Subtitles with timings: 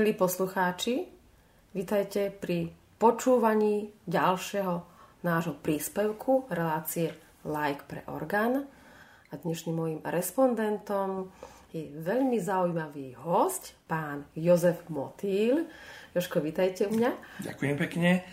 [0.00, 1.12] Milí poslucháči,
[1.76, 4.80] vítajte pri počúvaní ďalšieho
[5.20, 7.12] nášho príspevku relácie
[7.44, 8.64] Like pre orgán.
[9.28, 11.28] A dnešným mojim respondentom
[11.76, 15.68] je veľmi zaujímavý host, pán Jozef Motýl.
[16.16, 17.44] Joško, vítajte u mňa.
[17.44, 18.24] Ďakujem pekne.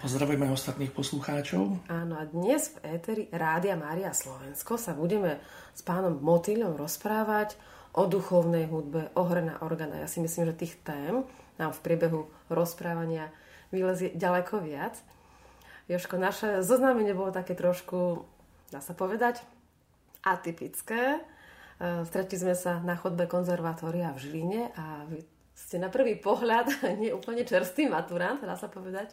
[0.00, 1.84] Pozdravujeme ostatných poslucháčov.
[1.92, 5.36] Áno, a dnes v éteri Rádia Mária Slovensko sa budeme
[5.76, 7.60] s pánom Motýľom rozprávať
[7.92, 9.98] o duchovnej hudbe, o hre na orgána.
[9.98, 11.26] Ja si myslím, že tých tém
[11.58, 13.28] nám v priebehu rozprávania
[13.74, 14.98] vylezie ďaleko viac.
[15.90, 18.22] Joško, naše zoznámenie bolo také trošku,
[18.70, 19.42] dá sa povedať,
[20.22, 21.18] atypické.
[21.18, 25.26] E, stretli sme sa na chodbe konzervatória v Žiline a vy
[25.58, 26.70] ste na prvý pohľad
[27.02, 29.10] nie úplne čerstvý maturant, dá sa povedať.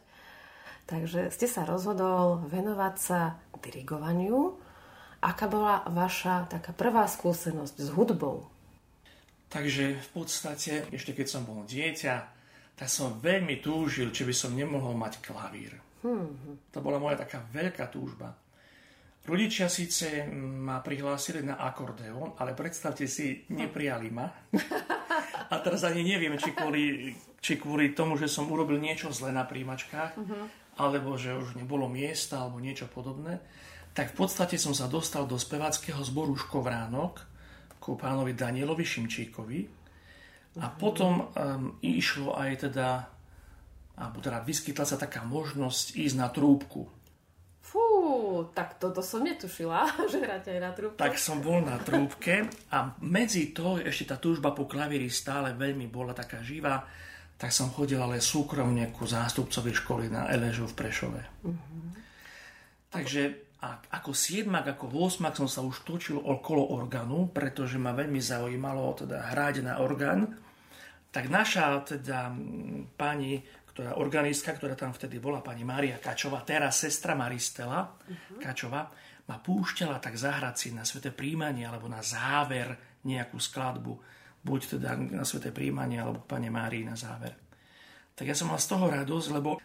[0.87, 4.55] Takže ste sa rozhodol venovať sa dirigovaniu.
[5.19, 8.47] Aká bola vaša taká prvá skúsenosť s hudbou?
[9.47, 12.15] Takže v podstate, ešte keď som bol dieťa,
[12.77, 15.79] tak som veľmi túžil, či by som nemohol mať klavír.
[16.03, 16.61] Hmm.
[16.71, 18.35] To bola moja taká veľká túžba.
[19.27, 24.27] Rodičia síce ma prihlásili na akordeón, ale predstavte si, neprijali ma.
[25.51, 29.47] A teraz ani neviem, či kvôli, či kvôli tomu, že som urobil niečo zle na
[29.47, 33.41] príjimačkách, uh-huh alebo že už nebolo miesta, alebo niečo podobné,
[33.97, 37.25] tak v podstate som sa dostal do speváckého zboru Škovránok
[37.87, 39.59] ku pánovi Danielovi Šimčíkovi
[40.59, 43.07] a potom um, išlo aj teda,
[43.95, 46.91] alebo teda vyskytla sa taká možnosť ísť na trúbku.
[47.63, 47.83] Fú,
[48.51, 50.99] tak toto som netušila, že hráte aj na trúbke.
[50.99, 55.87] Tak som bol na trúbke a medzi to ešte tá túžba po klavíri stále veľmi
[55.87, 56.83] bola taká živá
[57.37, 61.21] tak som chodil ale súkromne ku zástupcovi školy na Eležu v Prešove.
[61.45, 61.53] Uh-huh.
[62.89, 68.21] Takže a ako siedmak, ako 8 som sa už točil okolo orgánu, pretože ma veľmi
[68.21, 70.29] zaujímalo teda hrať na orgán.
[71.09, 72.29] Tak naša teda
[72.93, 73.41] pani,
[73.73, 78.37] ktorá organistka, ktorá tam vtedy bola, pani Mária Kačová, teraz sestra Maristela uh-huh.
[78.37, 78.93] Kačová,
[79.25, 84.17] ma púšťala tak zahrať si na sveté príjmanie alebo na záver nejakú skladbu
[84.47, 87.35] buď teda na sveté príjmanie alebo Pane Márii na záver.
[88.15, 89.59] Tak ja som mal z toho radosť, lebo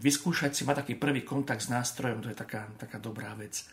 [0.00, 3.68] vyskúšať si mať taký prvý kontakt s nástrojom, to je taká, taká dobrá vec.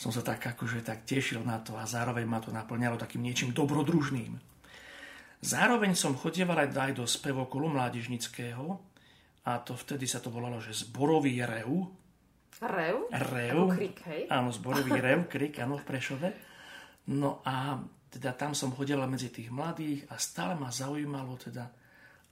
[0.00, 3.52] Som sa tak akože tak tešil na to a zároveň ma to naplňalo takým niečím
[3.52, 4.40] dobrodružným.
[5.40, 8.80] Zároveň som chodieval aj, do spevokolu mládežnického
[9.44, 11.68] a to vtedy sa to volalo, že zborový rev.
[12.60, 13.08] Rev?
[13.12, 13.60] Rev.
[13.76, 14.22] Krik, hej?
[14.32, 16.28] Áno, zborový rev, krik, áno, v Prešove.
[17.12, 17.76] No a
[18.08, 21.68] teda tam som chodila medzi tých mladých a stále ma zaujímalo teda,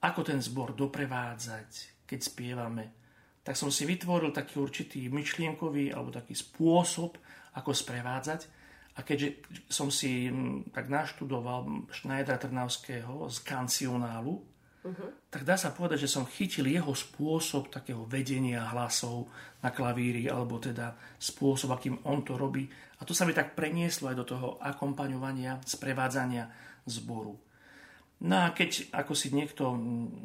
[0.04, 2.84] ako ten zbor doprevádzať, keď spievame.
[3.44, 7.20] Tak som si vytvoril taký určitý myšlienkový alebo taký spôsob,
[7.56, 8.40] ako sprevádzať.
[8.98, 10.26] A keďže som si
[10.74, 14.42] tak naštudoval Schneidera Trnavského z kancionálu,
[14.82, 15.10] uh-huh.
[15.30, 19.30] tak dá sa povedať, že som chytil jeho spôsob takého vedenia hlasov
[19.62, 22.66] na klavíri, alebo teda spôsob, akým on to robí.
[22.98, 26.50] A to sa mi tak prenieslo aj do toho akompaňovania, sprevádzania
[26.90, 27.38] zboru.
[28.18, 29.78] No a keď ako si niekto,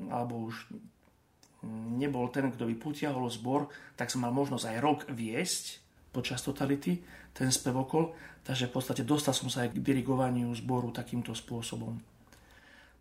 [0.09, 0.65] alebo už
[1.97, 5.79] nebol ten, kto by putiahol zbor, tak som mal možnosť aj rok viesť
[6.13, 7.01] počas totality
[7.33, 8.13] ten spevokol,
[8.45, 11.97] takže v podstate dostal som sa aj k dirigovaniu zboru takýmto spôsobom.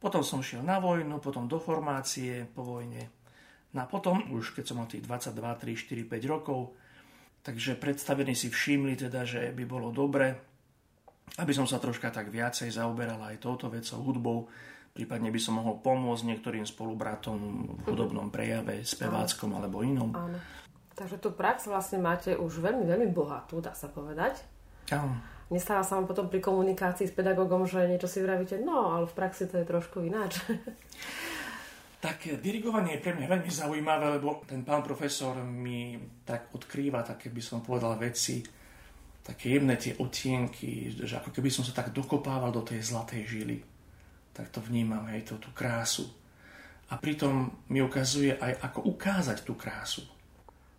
[0.00, 3.12] Potom som šiel na vojnu, potom do formácie po vojne.
[3.76, 6.74] No a potom, už keď som mal tých 22, 3, 4, 5 rokov,
[7.42, 10.30] Takže predstavení si všimli teda, že by bolo dobre,
[11.42, 14.38] aby som sa troška tak viacej zaoberal aj touto vecou, hudbou,
[14.92, 17.36] prípadne by som mohol pomôcť niektorým spolubratom
[17.80, 20.12] v hudobnom prejave, speváckom alebo inom.
[20.12, 20.38] Áno.
[20.92, 24.44] Takže tú prax vlastne máte už veľmi, veľmi bohatú, dá sa povedať.
[24.92, 25.16] Áno.
[25.48, 29.16] Nestáva sa vám potom pri komunikácii s pedagógom, že niečo si vravíte, no, ale v
[29.16, 30.40] praxi to je trošku ináč.
[32.02, 35.94] Tak dirigovanie je pre mňa veľmi zaujímavé, lebo ten pán profesor mi
[36.26, 38.42] tak odkrýva také, by som povedal, veci,
[39.22, 43.62] také jemné tie otienky, že ako keby som sa tak dokopával do tej zlatej žily.
[44.32, 46.08] Tak to vnímam, hej, tú, tú krásu.
[46.92, 50.04] A pritom mi ukazuje aj, ako ukázať tú krásu.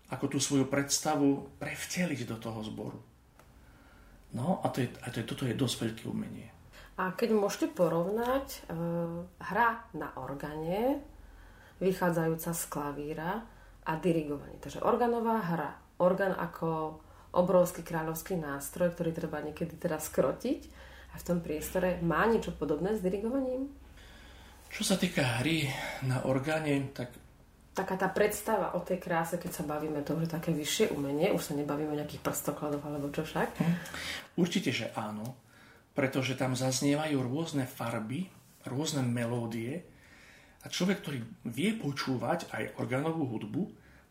[0.09, 3.00] Ako tú svoju predstavu prevteliť do toho zboru.
[4.33, 6.50] No a, to je, a to je, toto je dosť veľké umenie.
[6.97, 11.01] A keď môžete porovnať uh, hra na organe
[11.81, 13.31] vychádzajúca z klavíra
[13.83, 14.61] a dirigovanie.
[14.61, 15.71] Takže organová hra.
[15.97, 17.01] Orgán ako
[17.33, 20.69] obrovský kráľovský nástroj, ktorý treba niekedy teraz skrotiť
[21.13, 23.69] a v tom priestore má niečo podobné s dirigovaním?
[24.74, 25.69] Čo sa týka hry
[26.10, 27.13] na orgáne, tak
[27.74, 31.42] taká tá predstava o tej kráse, keď sa bavíme to, že také vyššie umenie, už
[31.42, 33.50] sa nebavíme o nejakých prstokladoch alebo čo však?
[33.57, 33.75] Hm.
[34.38, 35.38] Určite, že áno,
[35.94, 38.30] pretože tam zaznievajú rôzne farby,
[38.65, 39.86] rôzne melódie
[40.63, 41.19] A človek, ktorý
[41.51, 43.63] vie počúvať aj orgánovú hudbu,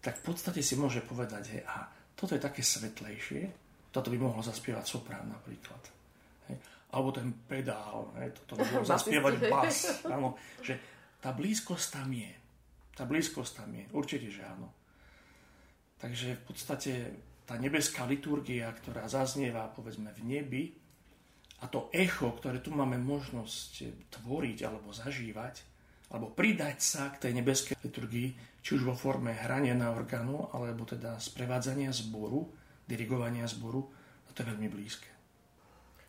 [0.05, 3.49] tak v podstate si môže povedať, hej, a toto je také svetlejšie,
[3.89, 5.81] toto by mohlo zaspievať soprán napríklad.
[6.93, 9.77] Alebo ten pedál, hej, toto by mohlo zaspievať bas.
[10.05, 10.77] Áno, že
[11.19, 12.33] tá blízkosť tam je.
[12.93, 13.85] Tá blízkosť tam je.
[13.97, 14.69] Určite, že áno.
[15.97, 16.93] Takže v podstate
[17.49, 20.65] tá nebeská liturgia, ktorá zaznieva povedzme v nebi,
[21.63, 25.63] a to echo, ktoré tu máme možnosť tvoriť alebo zažívať,
[26.11, 28.29] alebo pridať sa k tej nebeskej liturgii,
[28.61, 32.51] či už vo forme hrania na orgánu, alebo teda sprevádzania zboru,
[32.83, 33.87] dirigovania zboru,
[34.27, 35.12] a to je veľmi blízke.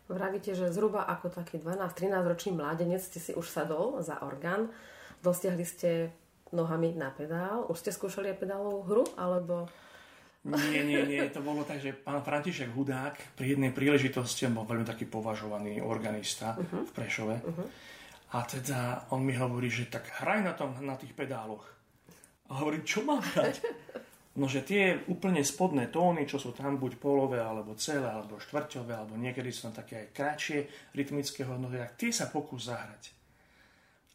[0.04, 4.68] Vravíte, že zhruba ako taký 12-13 ročný mládenec ste si už sadol za orgán,
[5.24, 6.12] dosiahli ste
[6.52, 9.66] nohami na pedál, už ste skúšali aj pedálovú hru, alebo...
[10.44, 14.68] Nie, nie, nie, to bolo tak, že pán František Hudák pri jednej príležitosti, on bol
[14.68, 16.84] veľmi taký považovaný organista uh-huh.
[16.84, 17.68] v Prešove, uh-huh
[18.34, 21.62] a teda on mi hovorí, že tak hraj na, tom, na tých pedáloch.
[22.50, 23.62] A hovorím, čo mám hrať?
[24.34, 28.90] No, že tie úplne spodné tóny, čo sú tam buď polové, alebo celé, alebo štvrťové,
[28.90, 30.58] alebo niekedy sú tam také aj kratšie
[30.90, 33.14] rytmické hodnoty, tak tie sa pokús zahrať.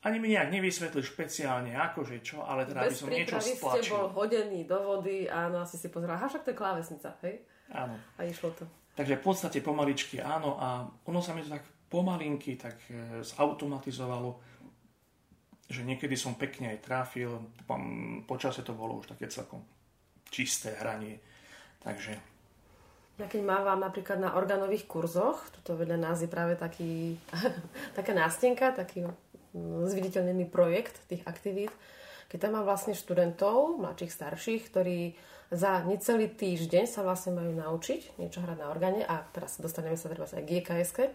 [0.04, 3.84] Ani mi nejak nevysvetlil špeciálne, akože čo, ale teda by som niečo stlačil.
[3.84, 7.40] ste bol hodený do vody, áno, asi si pozeral, však to je klávesnica, hej?
[7.72, 7.96] Áno.
[8.20, 8.64] A išlo to.
[9.00, 14.36] Takže v podstate pomaličky áno a ono sa mi to tak pomalinky tak e, zautomatizovalo,
[15.72, 17.56] že niekedy som pekne aj trafil,
[18.28, 19.64] počasie to bolo už také celkom
[20.30, 21.20] čisté hranie.
[21.84, 22.18] Takže...
[23.20, 27.20] Ja keď mávam napríklad na organových kurzoch, tuto vedľa nás je práve taký,
[27.98, 31.74] taká nástenka, taký mm, zviditeľnený projekt tých aktivít,
[32.32, 35.18] keď tam mám vlastne študentov, mladších, starších, ktorí
[35.50, 40.14] za necelý týždeň sa vlastne majú naučiť niečo hrať na orgáne a teraz dostaneme sa
[40.14, 41.10] teraz aj GKS,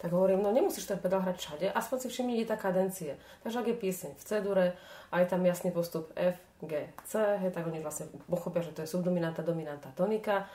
[0.00, 3.16] tak hovorím, no nemusíš ten pedál hrať všade, aspoň si všimni, kde tá kadencie.
[3.44, 4.66] Takže ak je pieseň v C-dure
[5.12, 8.82] a je tam jasný postup F, G, C, hej, tak oni vlastne pochopia, že to
[8.82, 10.48] je subdominanta, dominanta, tonika,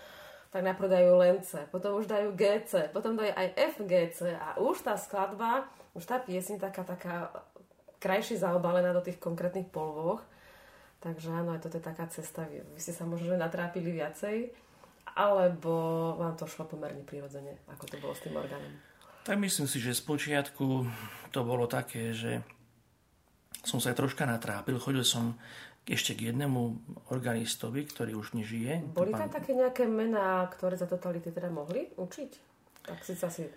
[0.50, 4.58] tak najprv dajú len C, potom už dajú GC, potom dajú aj F, GC a
[4.58, 7.30] už tá skladba, už tá pieseň taká, taká
[8.02, 10.26] krajšie zaobalená do tých konkrétnych polvoch.
[11.00, 12.44] Takže áno, aj toto je taká cesta.
[12.50, 14.52] Vy ste sa možno natrápili viacej,
[15.16, 15.72] alebo
[16.20, 18.74] vám to šlo pomerne prirodzene, ako to bolo s tým orgánom?
[19.24, 20.88] Tak myslím si, že z počiatku
[21.30, 22.42] to bolo také, že
[23.62, 24.80] som sa aj troška natrápil.
[24.80, 25.36] Chodil som
[25.90, 26.78] ešte k jednému
[27.10, 28.94] organistovi, ktorý už nežije.
[28.94, 29.42] Boli tam pán...
[29.42, 32.32] také nejaké mená, ktoré za totality teda mohli učiť?
[32.86, 33.50] Tak si asi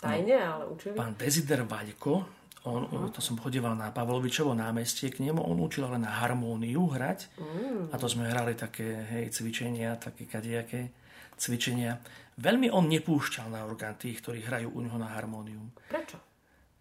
[0.00, 0.96] tajne, no, ale učili?
[0.96, 2.24] Pán Desider Vaľko,
[2.66, 3.12] on, uh-huh.
[3.14, 7.92] to som chodieval na Pavlovičovo námestie k nemu, on učil ale na harmóniu hrať uh-huh.
[7.92, 10.90] a to sme hrali také hej, cvičenia, také kadejaké
[11.38, 12.00] cvičenia.
[12.36, 15.72] Veľmi on nepúšťal na orgán tých, ktorí hrajú u neho na harmónium.
[15.88, 16.18] Prečo?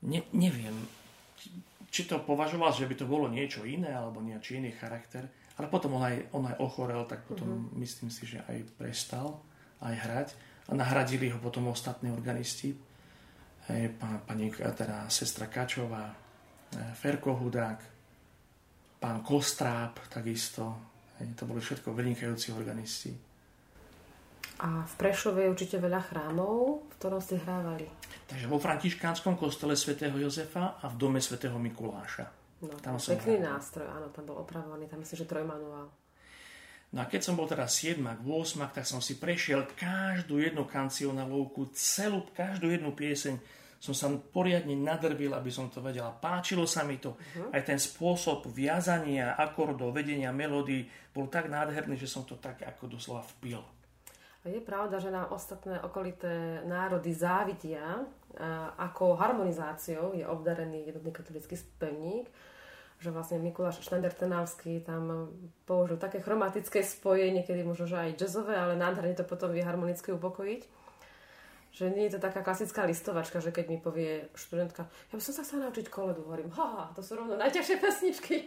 [0.09, 0.73] Ne, neviem.
[1.95, 5.31] Či to považoval, že by to bolo niečo iné, alebo nejaký iný charakter.
[5.55, 7.79] Ale potom on aj, on aj ochorel, tak potom uh-huh.
[7.79, 9.39] myslím si, že aj prestal
[9.79, 10.29] aj hrať.
[10.67, 12.75] A nahradili ho potom ostatní organisti.
[13.71, 16.15] Hej, pán, pani, teda sestra Kačová, e,
[16.99, 17.79] Ferko Hudák,
[18.99, 20.75] pán Kostráp takisto.
[21.15, 23.15] Hej, to boli všetko vynikajúci organisti.
[24.63, 27.91] A v Prešove je určite veľa chrámov, v ktorom ste hrávali.
[28.25, 32.25] Takže vo františkánskom kostele svätého Jozefa a v dome svätého Mikuláša.
[32.63, 33.59] No, tam som pekný hrával.
[33.59, 35.91] nástroj, áno, tam bol opravovaný, tam myslím, že trojmanuál.
[36.95, 41.75] No a keď som bol teda 7 8 tak som si prešiel každú jednu kancionálovku,
[41.75, 43.35] celú, každú jednu pieseň
[43.75, 46.09] som sa poriadne nadrvil, aby som to vedela.
[46.09, 47.13] Páčilo sa mi to.
[47.13, 47.53] Uh-huh.
[47.53, 52.97] Aj ten spôsob viazania akordov, vedenia melódií bol tak nádherný, že som to tak ako
[52.97, 53.74] doslova vpil.
[54.45, 58.05] Je pravda, že nám ostatné okolité národy závidia,
[58.77, 62.29] ako harmonizáciou je obdarený jednotný katolický spevník,
[63.01, 65.33] že vlastne Mikuláš Štender Tenávsky tam
[65.65, 70.13] použil také chromatické spoje, niekedy možno že aj jazzové, ale nádherne to potom vie harmonicky
[70.13, 70.61] upokojiť.
[71.73, 75.33] Že nie je to taká klasická listovačka, že keď mi povie študentka, ja by som
[75.35, 78.37] sa chcela naučiť koledu, hovorím, ha, to sú rovno najťažšie pesničky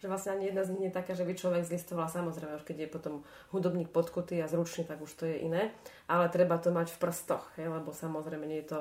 [0.00, 2.08] že vlastne ani jedna z nich nie je taká, že by človek zlistoval.
[2.08, 3.14] Samozrejme, už keď je potom
[3.52, 5.76] hudobník podkutý a zručný, tak už to je iné.
[6.08, 8.78] Ale treba to mať v prstoch, je, lebo samozrejme nie je to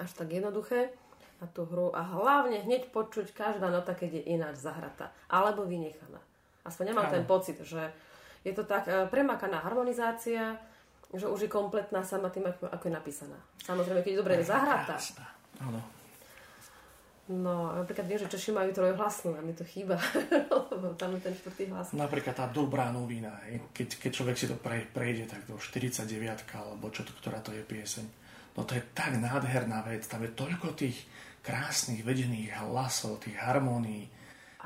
[0.00, 0.96] až tak jednoduché
[1.44, 1.92] na tú hru.
[1.92, 5.12] A hlavne hneď počuť každá nota, keď je ináč zahratá.
[5.28, 6.24] Alebo vynechaná.
[6.64, 7.92] Aspoň nemám ten pocit, že
[8.40, 10.56] je to tak e, premakaná harmonizácia,
[11.12, 13.36] že už je kompletná sama tým, ako, je napísaná.
[13.60, 14.96] Samozrejme, keď je dobre zahratá.
[15.60, 15.99] Áno.
[17.30, 19.94] No, napríklad viem, že Češi majú trojhlasnú a mi to chýba,
[20.74, 21.94] lebo tam je ten štvrtý hlas.
[21.94, 23.38] Napríklad tá dobrá novina,
[23.70, 26.10] keď, keď človek si to pre, prejde, tak to 49
[26.58, 28.06] alebo čo to, ktorá to je pieseň.
[28.58, 31.06] No to je tak nádherná vec, tam je toľko tých
[31.38, 34.10] krásnych vedených hlasov, tých harmónií.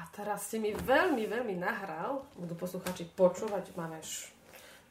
[0.01, 4.33] A teraz ste mi veľmi, veľmi nahral, budú posluchači počúvať, máme š-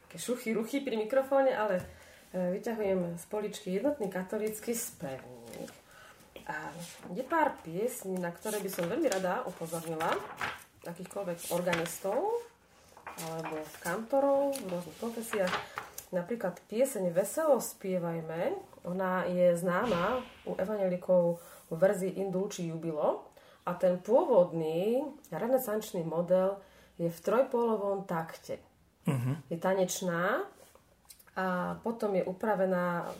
[0.06, 1.82] také šuchy, ruchy pri mikrofóne, ale
[2.30, 5.83] e, vyťahujem z poličky jednotný katolícky spevník.
[6.44, 6.56] A
[7.16, 10.12] je pár piesní, na ktoré by som veľmi rada upozornila
[10.84, 12.44] akýchkoľvek organistov
[13.24, 15.54] alebo kantorov v rôznych konfesiách.
[16.12, 21.40] Napríklad pieseň Veselo spievajme, ona je známa u evangelikov
[21.72, 23.24] v verzii Indulci Jubilo
[23.64, 25.00] a ten pôvodný
[25.32, 26.60] renesančný model
[27.00, 28.60] je v trojpolovom takte.
[29.08, 29.34] Uh-huh.
[29.48, 30.44] Je tanečná
[31.34, 33.10] a potom je upravená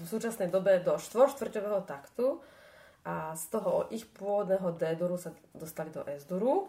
[0.00, 2.40] v súčasnej dobe do štvorštvrťového taktu
[3.04, 6.68] a z toho ich pôvodného D-duru sa dostali do S-duru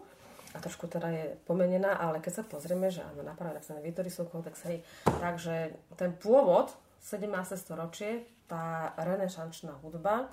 [0.52, 4.60] a trošku teda je pomenená, ale keď sa pozrieme, že áno, na paradoxné Vitorysov kódex,
[4.68, 6.68] hej, takže ten pôvod,
[7.00, 7.56] 17.
[7.56, 10.28] storočie, tá renesančná hudba,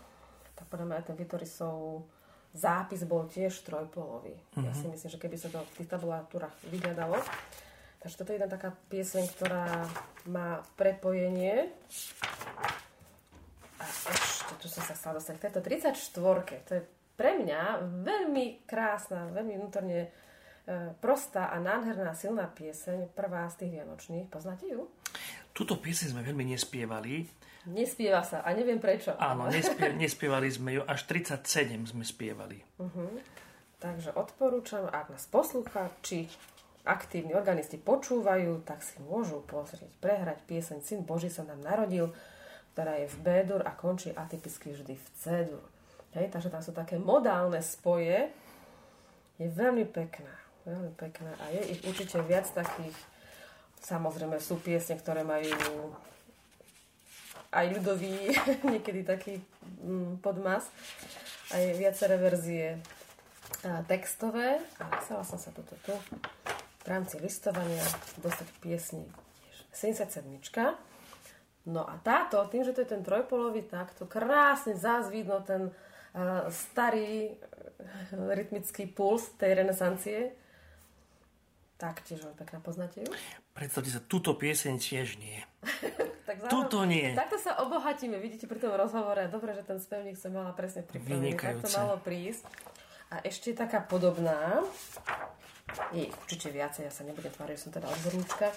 [0.60, 2.04] tak podľa mňa ten Vitorisov
[2.52, 4.36] zápis bol tiež trojpolový.
[4.36, 4.66] Mm-hmm.
[4.68, 4.92] Ja si mhm.
[4.98, 7.16] myslím, že keby sa to v tých tabulatúrach vyhľadalo.
[8.00, 9.84] Takže toto je jedna taká pieseň, ktorá
[10.32, 11.68] má prepojenie.
[13.80, 16.84] A ešte, čo som sa stala dostať k tejto 34 to je
[17.16, 20.10] pre mňa veľmi krásna, veľmi vnútorne e,
[21.04, 24.32] prostá a nádherná silná pieseň, prvá z tých vianočných.
[24.32, 24.88] Poznáte ju?
[25.52, 27.28] Túto pieseň sme veľmi nespievali.
[27.68, 29.12] Nespieva sa a neviem prečo.
[29.20, 32.64] Áno, nespie, nespievali sme ju, až 37 sme spievali.
[32.80, 33.20] Uh-huh.
[33.84, 36.32] Takže odporúčam, ak nás poslúcha, či
[36.88, 42.16] aktívni organisti počúvajú, tak si môžu pozrieť, prehrať pieseň Syn Boží sa nám narodil,
[42.74, 45.64] ktorá je v B-dur a končí atypicky vždy v C-dur.
[46.18, 48.34] Hej, takže tam sú také modálne spoje.
[49.38, 50.34] Je veľmi pekná.
[50.66, 51.32] Veľmi pekná.
[51.46, 52.98] A je ich určite viac takých.
[53.80, 55.96] Samozrejme sú piesne, ktoré majú
[57.50, 58.34] aj ľudový,
[58.74, 59.34] niekedy taký
[59.82, 60.68] mm, podmas.
[61.50, 62.78] Aj viaceré verzie
[63.66, 64.62] a, textové.
[64.82, 65.94] A chcela som sa toto tu
[66.80, 67.86] v rámci listovania
[68.22, 69.06] dostať piesni
[69.74, 70.26] 77.
[71.68, 75.74] No a táto, tým, že to je ten trojpolový tak to krásne zás vidno ten
[76.50, 80.34] starý eh, rytmický puls tej renesancie.
[81.80, 83.10] tiež veľmi pekná, poznáte ju?
[83.56, 85.40] Predstavte sa, túto pieseň tiež nie.
[86.28, 87.08] tak zároveň, Tuto nie.
[87.16, 89.30] Takto sa obohatíme, vidíte pri tom rozhovore.
[89.32, 91.38] Dobre, že ten spevník som mala presne pripravený.
[91.38, 92.44] Tak to malo prísť.
[93.10, 94.62] A ešte taká podobná.
[95.94, 98.48] Je určite viacej, ja sa nebudem tváriť, že som teda odborníčka.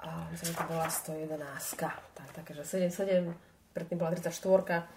[0.00, 1.36] A myslím, že to bola 111.
[2.16, 3.30] Tak, takže 7-7,
[3.76, 4.88] predtým bola 34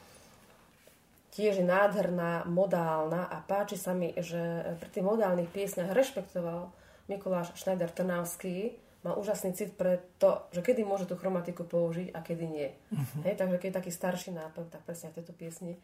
[1.33, 4.37] tiež je nádherná, modálna a páči sa mi, že
[4.77, 6.69] pri tých modálnych piesňach rešpektoval
[7.09, 12.23] Mikuláš Schneider Trnavský, má úžasný cit pre to, že kedy môže tú chromatiku použiť a
[12.23, 12.69] kedy nie.
[12.71, 13.27] Uh-huh.
[13.27, 15.75] Hej, takže keď je taký starší nápev, tak presne v tejto piesni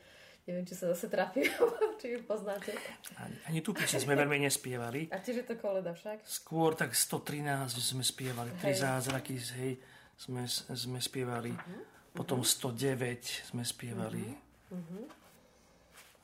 [0.49, 1.45] neviem, či sa zase trafí,
[2.01, 2.73] či ju poznáte.
[3.21, 5.13] Ani, ani tú piesň sme veľmi nespievali.
[5.13, 6.25] A tiež je to koleda však?
[6.25, 9.77] Skôr tak 113 sme spievali, tri zázraky, hej,
[10.17, 11.53] sme, sme spievali.
[11.53, 11.81] Uh-huh.
[12.17, 14.25] Potom 109 sme spievali.
[14.73, 15.05] Uh-huh.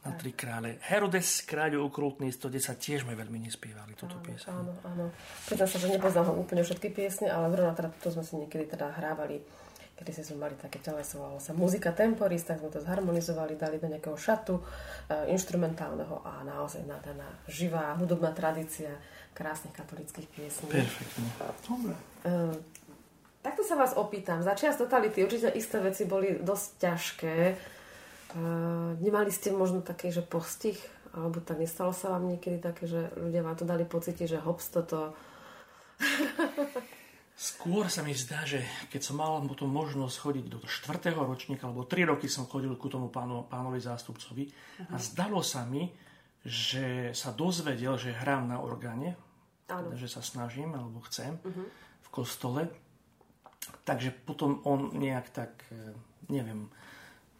[0.05, 0.77] Na tri krále.
[0.85, 4.53] Herodes, kráľu okrutný 110, tiež sme veľmi nespievali túto piesň.
[4.53, 5.05] Áno, áno.
[5.49, 8.93] Priznám sa, že nepoznám úplne všetky piesne, ale zrovna teda to sme si niekedy teda
[8.93, 9.41] hrávali
[9.95, 13.87] kedy si sme mali také telesovalo sa muzika temporis, tak sme to zharmonizovali, dali do
[13.87, 14.63] nejakého šatu e,
[15.31, 18.91] instrumentálneho a naozaj nadaná živá hudobná tradícia
[19.31, 20.67] krásnych katolických piesní.
[20.67, 21.27] Perfektne.
[21.63, 21.95] Dobre.
[22.27, 22.31] E,
[23.39, 24.43] takto sa vás opýtam.
[24.43, 27.37] Za čias totality určite isté veci boli dosť ťažké
[28.35, 30.75] Uh, nemali ste možno taký, že postih?
[31.15, 34.75] Alebo tak nestalo sa vám niekedy také, že ľudia vám to dali pocítiť, že hops,
[34.75, 35.15] toto...
[37.35, 41.83] Skôr sa mi zdá, že keď som mal potom možnosť chodiť do štvrtého ročníka, alebo
[41.83, 44.95] tri roky som chodil ku tomu pánu, pánovi zástupcovi uh-huh.
[44.95, 45.91] a zdalo sa mi,
[46.47, 49.19] že sa dozvedel, že hrám na orgáne,
[49.67, 51.67] teda, že sa snažím alebo chcem uh-huh.
[52.07, 52.71] v kostole.
[53.83, 55.91] Takže potom on nejak tak, eh,
[56.31, 56.71] neviem,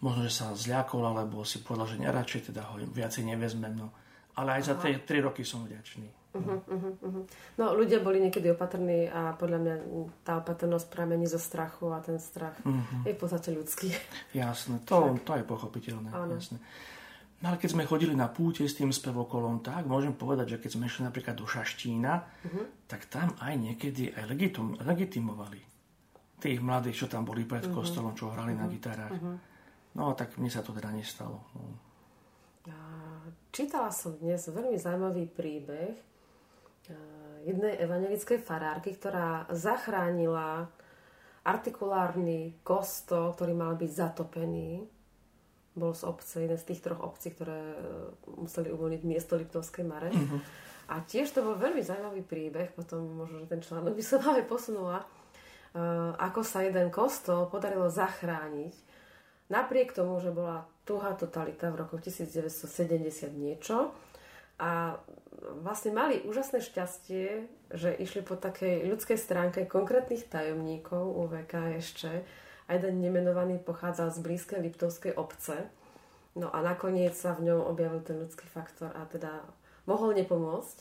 [0.04, 3.80] možno, že sa zľakol, alebo si povedal, že neradšej teda ho viacej nevezmem.
[3.80, 3.96] No.
[4.36, 4.68] Ale aj Aha.
[4.68, 6.25] za tie tri roky som vďačný.
[6.36, 7.24] Uh-huh, uh-huh, uh-huh.
[7.56, 9.76] No ľudia boli niekedy opatrní a podľa mňa
[10.28, 13.08] tá opatrnosť pramení zo strachu a ten strach uh-huh.
[13.08, 13.96] je v podstate ľudský.
[14.36, 16.12] Jasné, to, to je pochopiteľné.
[16.12, 16.36] Áno.
[16.36, 16.60] Jasné.
[17.40, 20.70] No ale keď sme chodili na púte s tým spevokolom, tak môžem povedať, že keď
[20.76, 22.66] sme išli napríklad do Šaštína, uh-huh.
[22.92, 25.62] tak tam aj niekedy aj legitim, legitimovali
[26.36, 27.80] tých mladých, čo tam boli pred uh-huh.
[27.80, 28.68] kostolom, čo hrali uh-huh.
[28.68, 29.16] na gitarách.
[29.16, 29.40] Uh-huh.
[29.96, 31.48] No tak mne sa to teda nestalo.
[31.56, 31.64] No.
[33.54, 36.15] Čítala som dnes veľmi zaujímavý príbeh
[37.46, 40.70] jednej evangelickej farárky, ktorá zachránila
[41.46, 44.86] artikulárny kostol, ktorý mal byť zatopený
[45.76, 47.80] bol z obce, jeden z tých troch obcí, ktoré e,
[48.40, 50.08] museli uvoľniť miesto Liptovskej Mare.
[50.08, 50.40] Uh-huh.
[50.88, 54.46] A tiež to bol veľmi zaujímavý príbeh, potom možno, že ten článok by som aj
[54.46, 58.70] posunula, uh, ako sa jeden kostol podarilo zachrániť.
[59.50, 63.02] Napriek tomu, že bola tuhá totalita v roku 1970
[63.34, 63.98] niečo
[64.56, 65.02] a
[65.62, 67.28] vlastne mali úžasné šťastie,
[67.76, 72.24] že išli po takej ľudskej stránke konkrétnych tajomníkov UVK ešte,
[72.66, 75.70] a jeden nemenovaný pochádzal z blízkej Liptovskej obce.
[76.36, 79.46] No a nakoniec sa v ňom objavil ten ľudský faktor a teda
[79.88, 80.78] mohol nepomôcť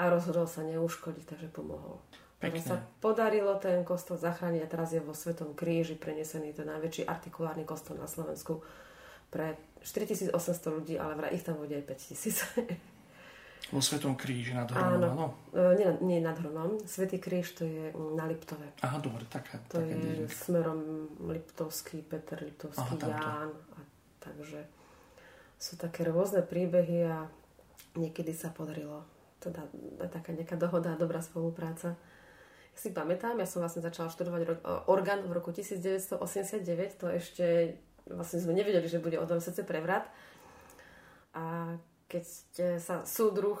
[0.00, 2.00] a rozhodol sa neuškodiť, takže pomohol.
[2.40, 7.08] Takže sa podarilo ten kostol zachrániť a teraz je vo Svetom kríži prenesený ten najväčší
[7.08, 8.60] artikulárny kostol na Slovensku
[9.34, 10.30] pre 4800
[10.70, 12.94] ľudí, ale vraj ich tam bude aj 5000.
[13.74, 15.08] Vo Svetom kríži nad Hronom, áno.
[15.10, 15.26] áno?
[15.50, 16.78] E, nie, nie nad Hronom.
[16.86, 18.78] Svetý kríž to je na Liptove.
[18.86, 19.58] Aha, dobre, taká.
[19.74, 20.30] To taká je dýznik.
[20.30, 20.80] smerom
[21.26, 23.50] Liptovský, Peter Liptovský, Aha, Ján.
[23.50, 23.80] A,
[24.22, 24.62] takže
[25.58, 27.26] sú také rôzne príbehy a
[27.98, 29.02] niekedy sa podarilo
[29.40, 29.64] teda
[30.08, 31.96] taká nejaká dohoda a dobrá spolupráca.
[32.74, 37.76] Si pamätám, ja som vlastne začala študovať orgán v roku 1989, to ešte
[38.08, 40.08] vlastne sme nevedeli, že bude o tom srdce prevrat.
[41.34, 41.76] A
[42.08, 42.24] keď
[42.78, 43.58] sa súdruh,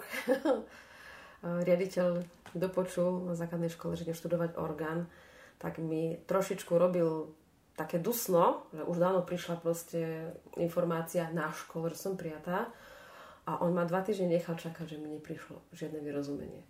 [1.68, 5.10] riaditeľ dopočul na základnej škole, že idem študovať orgán,
[5.58, 7.34] tak mi trošičku robil
[7.74, 12.70] také dusno, že už dávno prišla proste informácia na škole, že som prijatá
[13.44, 16.62] a on ma dva týždne nechal čakať, že mi neprišlo žiadne vyrozumenie.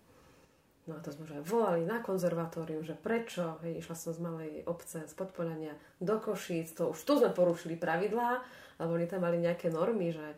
[0.85, 4.51] No a to sme už volali na konzervatórium, že prečo, hej, išla som z malej
[4.69, 8.45] obce, z Podpolania do Košíc, to už tu sme porušili pravidlá,
[8.77, 10.37] lebo oni tam mali nejaké normy, že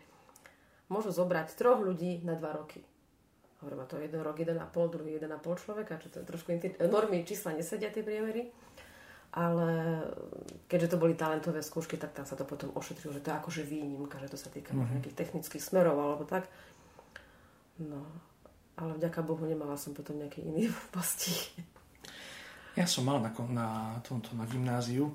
[0.88, 2.80] môžu zobrať troch ľudí na dva roky.
[3.60, 6.24] Hovorím, a to jeden rok, jeden a pol, druhý jeden a pol človeka, čo to
[6.24, 8.54] je trošku inti- normy čísla nesedia tie priemery.
[9.36, 10.02] Ale
[10.72, 13.62] keďže to boli talentové skúšky, tak tam sa to potom ošetrilo, že to je akože
[13.68, 15.04] výnimka, že to sa týka mm-hmm.
[15.04, 16.48] nejakých technických smerov alebo tak.
[17.82, 18.08] No,
[18.78, 21.36] ale vďaka Bohu nemala som potom nejaký iný postih.
[22.78, 25.10] Ja som mal na, na tomto na gymnáziu,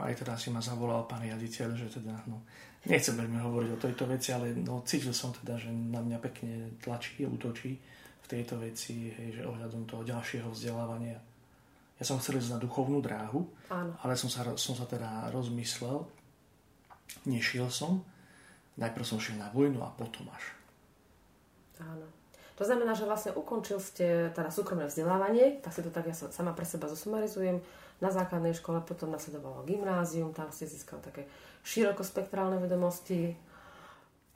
[0.00, 2.40] aj teda si ma zavolal pán riaditeľ, že teda, no,
[2.88, 6.72] nechcem veľmi hovoriť o tejto veci, ale no, cítil som teda, že na mňa pekne
[6.80, 7.76] tlačí, útočí
[8.24, 11.20] v tejto veci, hej, že ohľadom toho ďalšieho vzdelávania.
[12.00, 13.92] Ja som chcel ísť na duchovnú dráhu, Áno.
[14.00, 16.00] ale som sa, som sa teda rozmyslel,
[17.28, 18.00] nešiel som,
[18.80, 20.56] najprv som šiel na vojnu a potom až.
[21.78, 22.23] Áno.
[22.54, 26.54] To znamená, že vlastne ukončil ste teda súkromné vzdelávanie, tak si to tak ja sama
[26.54, 27.58] pre seba zosumarizujem,
[28.02, 31.30] na základnej škole, potom nasledovalo gymnázium, tam ste získal také
[31.62, 33.32] širokospektrálne vedomosti.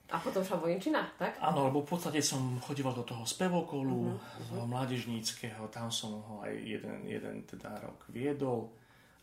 [0.09, 1.37] A potom šla vojenčina, tak?
[1.37, 4.65] Áno, lebo v podstate som chodíval do toho spevokolu, uh-huh, uh-huh.
[4.65, 8.73] mládežníckého, tam som ho aj jeden, jeden teda rok viedol.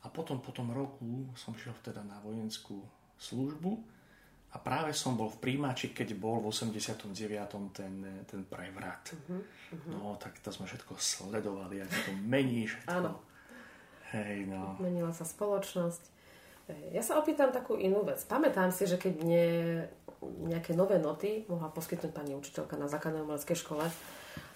[0.05, 2.77] A potom po tom roku som šiel teda na vojenskú
[3.17, 3.94] službu
[4.55, 7.11] a práve som bol v príjimači, keď bol v 89.
[7.75, 9.11] ten, ten prevrat.
[9.11, 9.43] Uh-huh,
[9.75, 9.91] uh-huh.
[9.91, 12.87] No, tak to sme všetko sledovali, ako to mení všetko.
[12.87, 13.19] Áno.
[14.15, 14.79] Hej, no.
[14.79, 16.15] Menila sa spoločnosť.
[16.95, 18.23] Ja sa opýtam takú inú vec.
[18.25, 19.45] Pamätám si, že keď mne
[20.49, 23.85] nejaké nové noty mohla poskytnúť pani učiteľka na základnej umeleckej škole,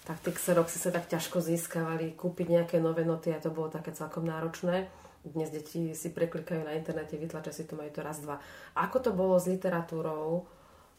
[0.08, 3.92] tak tie xeroxy sa tak ťažko získavali, kúpiť nejaké nové noty a to bolo také
[3.94, 4.90] celkom náročné.
[5.20, 8.40] Dnes deti si preklikajú na internete, vytlačia si to, majú to raz, dva.
[8.72, 10.48] Ako to bolo s literatúrou,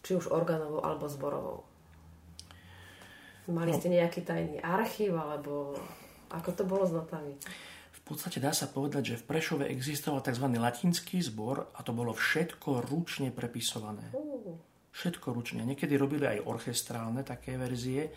[0.06, 1.66] či už organovou alebo zborovou?
[3.50, 3.78] Mali no.
[3.82, 5.74] ste nejaký tajný archív, alebo
[6.30, 7.34] ako to bolo s notami?
[7.92, 10.46] V podstate dá sa povedať, že v Prešove existoval tzv.
[10.54, 14.06] latinský zbor a to bolo všetko ručne prepisované.
[14.92, 15.64] Všetko ručne.
[15.64, 18.12] Niekedy robili aj orchestrálne také verzie,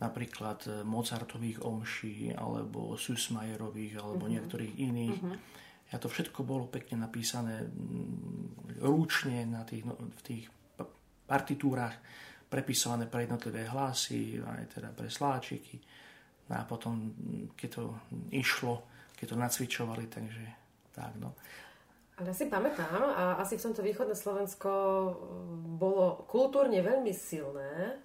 [0.00, 4.34] napríklad e, Mozartových omší, alebo Susmajerových, alebo uh-huh.
[4.34, 5.18] niektorých iných.
[5.20, 5.36] Uh-huh.
[5.94, 7.70] A to všetko bolo pekne napísané
[8.82, 10.44] ručne na tých, no, v tých
[11.24, 11.94] partitúrach,
[12.50, 15.78] prepisované pre jednotlivé hlasy, aj teda pre sláčiky.
[16.50, 17.14] No a potom,
[17.56, 17.84] keď to
[18.30, 20.44] išlo keď to nacvičovali, takže
[20.92, 21.32] tak no.
[22.20, 24.70] Ale ja si pamätám, a asi v tomto východné Slovensko
[25.80, 27.98] bolo kultúrne veľmi silné,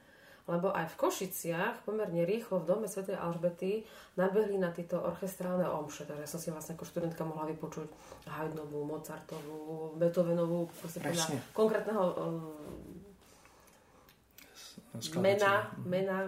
[0.50, 3.06] lebo aj v Košiciach pomerne rýchlo v dome Sv.
[3.14, 3.86] Alžbety
[4.18, 6.10] nabehli na tieto orchestrálne omše.
[6.10, 7.88] Takže som si vlastne ako študentka mohla vypočuť
[8.26, 12.50] Haydnovú, Mozartovú, Beethovenovú, podľa konkrétneho um,
[15.22, 16.26] mena, mena,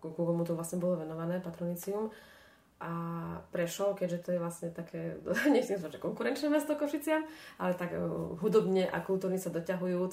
[0.00, 2.14] komu to vlastne bolo venované, patronicium
[2.78, 2.92] a
[3.50, 5.18] Prešov, keďže to je vlastne také,
[5.54, 7.26] nechcem že konkurenčné mesto Košiciam,
[7.58, 7.98] ale tak e,
[8.38, 10.12] hudobne a kultúrne sa doťahujúc,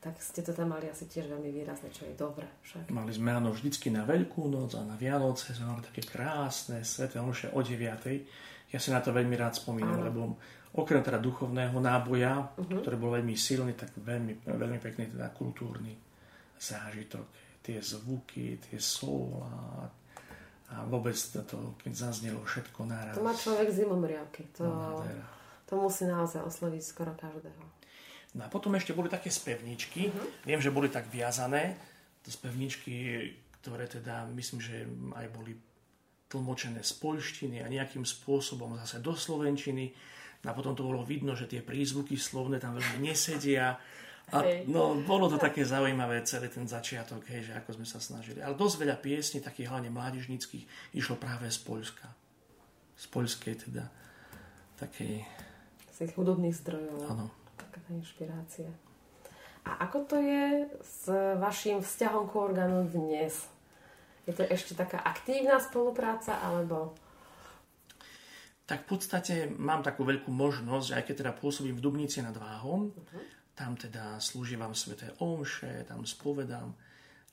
[0.00, 2.48] tak ste to tam mali asi tiež veľmi výrazne, čo je dobré.
[2.64, 2.88] Však.
[2.88, 7.20] Mali sme áno vždycky na Veľkú noc a na Vianoce sme mali také krásne sveté
[7.20, 8.72] omše o 9.
[8.72, 10.06] Ja si na to veľmi rád spomínam, Áno.
[10.08, 10.20] lebo
[10.72, 12.80] okrem teda duchovného náboja, uh-huh.
[12.80, 15.92] ktorý bol veľmi silný, tak veľmi, veľmi pekný teda kultúrny
[16.56, 17.60] zážitok.
[17.60, 19.84] Tie zvuky, tie slova
[20.70, 23.18] a vôbec to, keď zaznelo všetko naraz.
[23.18, 24.54] To má človek zimomriavky.
[24.56, 25.02] To, no,
[25.66, 27.62] to musí naozaj osloviť skoro každého.
[28.38, 30.10] No a potom ešte boli také spevničky.
[30.10, 30.46] Uh-huh.
[30.46, 31.74] Viem, že boli tak viazané.
[32.22, 32.94] To spevničky,
[33.58, 34.86] ktoré teda, myslím, že
[35.18, 35.58] aj boli
[36.30, 39.90] tlmočené z polštiny a nejakým spôsobom zase do slovenčiny.
[40.46, 43.76] A potom to bolo vidno, že tie prízvuky slovné tam veľmi nesedia.
[44.30, 48.38] A no, bolo to také zaujímavé, celý ten začiatok, hej, že ako sme sa snažili.
[48.38, 52.06] Ale dosť veľa piesní, takých hlavne mládežnických, išlo práve z Poľska.
[52.94, 53.90] Z poľskej teda
[54.78, 55.26] takej...
[55.90, 57.10] Z tých hudobných zdrojov.
[57.10, 57.26] Áno.
[57.90, 58.70] Taká tá inšpirácia.
[59.66, 61.10] A ako to je s
[61.42, 63.50] vašim vzťahom k orgánu dnes?
[64.30, 66.94] Je to ešte taká aktívna spolupráca, alebo...
[68.62, 72.94] Tak v podstate mám takú veľkú možnosť, aj keď teda pôsobím v Dubnici nad Váhom,
[72.94, 73.22] uh-huh.
[73.58, 76.70] tam teda slúžim sveté omše, tam spovedám,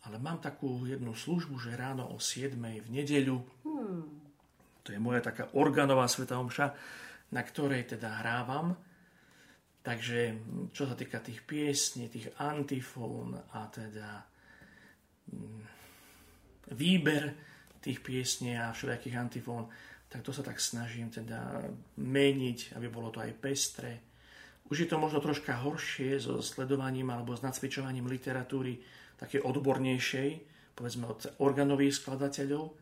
[0.09, 4.03] ale mám takú jednu službu, že ráno o 7 v nedeľu, hmm.
[4.81, 6.73] to je moja taká organová sveta omša,
[7.29, 8.86] na ktorej teda hrávam.
[9.87, 10.35] Takže
[10.75, 14.19] čo sa týka tých piesní, tých antifón a teda
[15.31, 15.63] mm,
[16.75, 17.31] výber
[17.79, 19.71] tých piesní a všelijakých antifón,
[20.11, 21.71] tak to sa tak snažím teda
[22.03, 24.03] meniť, aby bolo to aj pestré.
[24.67, 28.83] Už je to možno troška horšie so sledovaním alebo s nacvičovaním literatúry
[29.15, 30.29] také odbornejšej,
[30.75, 32.75] povedzme od organových skladateľov,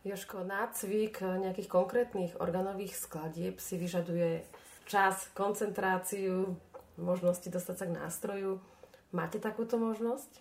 [0.00, 4.40] Joško, nácvik nejakých konkrétnych organových skladieb si vyžaduje
[4.88, 6.56] čas, koncentráciu,
[6.96, 8.64] možnosti dostať sa k nástroju.
[9.12, 10.40] Máte takúto možnosť?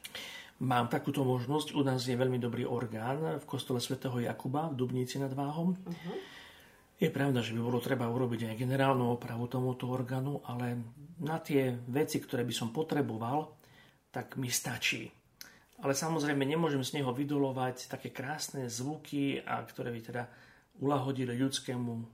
[0.64, 1.76] Mám takúto možnosť.
[1.76, 5.76] U nás je veľmi dobrý orgán v kostole svätého Jakuba v Dubnici nad Váhom.
[5.76, 6.18] Uh-huh.
[6.96, 10.80] Je pravda, že by bolo treba urobiť aj generálnu opravu tomuto orgánu, ale
[11.20, 13.60] na tie veci, ktoré by som potreboval,
[14.08, 15.19] tak mi stačí
[15.80, 20.24] ale samozrejme nemôžem z neho vydolovať také krásne zvuky, a ktoré by teda
[20.84, 22.08] ulahodili ľudskému uh,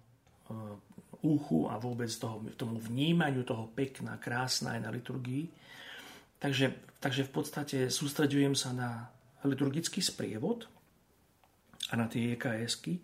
[1.26, 5.50] uchu a vôbec toho, tomu vnímaniu toho pekná, krásna aj na liturgii.
[6.38, 9.10] Takže, takže v podstate sústredujem sa na
[9.42, 10.70] liturgický sprievod
[11.90, 13.02] a na tie EKSky.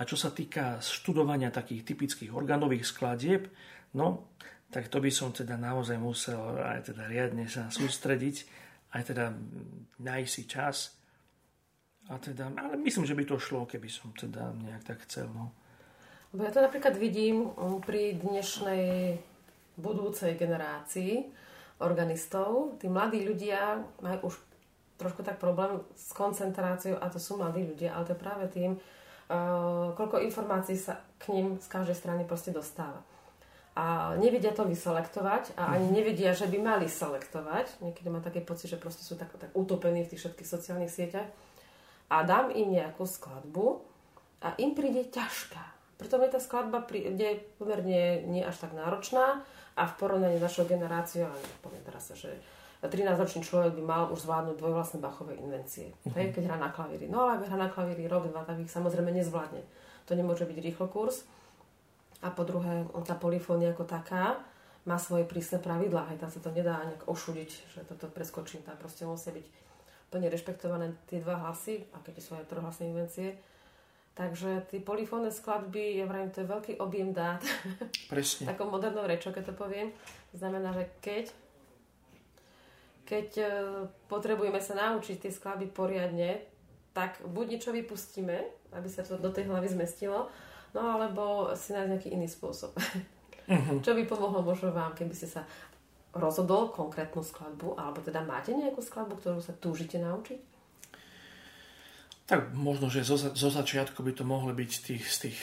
[0.00, 3.52] A čo sa týka študovania takých typických organových skladieb,
[3.92, 4.32] no,
[4.72, 8.48] tak to by som teda naozaj musel aj teda riadne sa sústrediť
[8.90, 9.34] aj teda
[10.02, 10.98] nájsť si čas.
[12.10, 15.30] A teda, ale myslím, že by to šlo, keby som teda nejak tak chcel.
[15.30, 15.54] No.
[16.34, 17.54] Lebo ja to napríklad vidím
[17.86, 19.14] pri dnešnej
[19.78, 21.30] budúcej generácii
[21.78, 22.78] organistov.
[22.82, 24.34] Tí mladí ľudia majú už
[24.98, 28.76] trošku tak problém s koncentráciou a to sú mladí ľudia, ale to je práve tým,
[28.76, 33.00] uh, koľko informácií sa k ním z každej strany proste dostáva
[33.78, 35.94] a nevedia to vyselektovať a ani mhm.
[35.94, 37.80] nevedia, že by mali selektovať.
[37.80, 41.28] Niekedy má taký pocit, že proste sú tak, tak utopení v tých všetkých sociálnych sieťach.
[42.10, 43.78] A dám im nejakú skladbu
[44.42, 45.62] a im príde ťažká.
[46.00, 49.44] Preto mi tá skladba príde pomerne nie až tak náročná
[49.76, 52.40] a v porovnaní s našou generáciou, ale poviem teraz, že
[52.80, 55.92] 13-ročný človek by mal už zvládnuť dvojvlastné bachové invencie.
[56.16, 57.04] Hej, keď hrá na klavíri.
[57.12, 59.60] No ale ak hrá na klavíri rok, dva, tak ich samozrejme nezvládne.
[60.08, 61.28] To nemôže byť rýchlo kurz.
[62.20, 64.40] A po druhé, tá polifónia ako taká
[64.84, 66.12] má svoje prísne pravidlá.
[66.12, 68.64] Hej, tam sa to nedá nejak ošudiť, že toto preskočím.
[68.64, 69.46] Tam proste musia byť
[70.12, 73.38] plne rešpektované tie dva hlasy, a keď sú aj trohlasné invencie.
[74.18, 77.40] Takže tie polifónne skladby, ja vravím, to je veľký objem dát.
[78.10, 78.44] Presne.
[78.52, 79.94] Takou modernou rečou, keď to poviem.
[80.34, 81.24] Znamená, že keď
[83.10, 83.46] keď e,
[84.06, 86.46] potrebujeme sa naučiť tie skladby poriadne,
[86.94, 88.38] tak buď niečo vypustíme,
[88.70, 90.30] aby sa to do tej hlavy zmestilo,
[90.74, 92.74] no alebo si nájsť nejaký iný spôsob.
[93.50, 93.82] Uh-huh.
[93.82, 95.42] Čo by pomohlo možno vám, keby ste sa
[96.14, 100.38] rozhodol konkrétnu skladbu, alebo teda máte nejakú skladbu, ktorú sa túžite naučiť?
[102.30, 105.40] Tak možno, že zo, zo začiatku by to mohlo byť tých, z tých,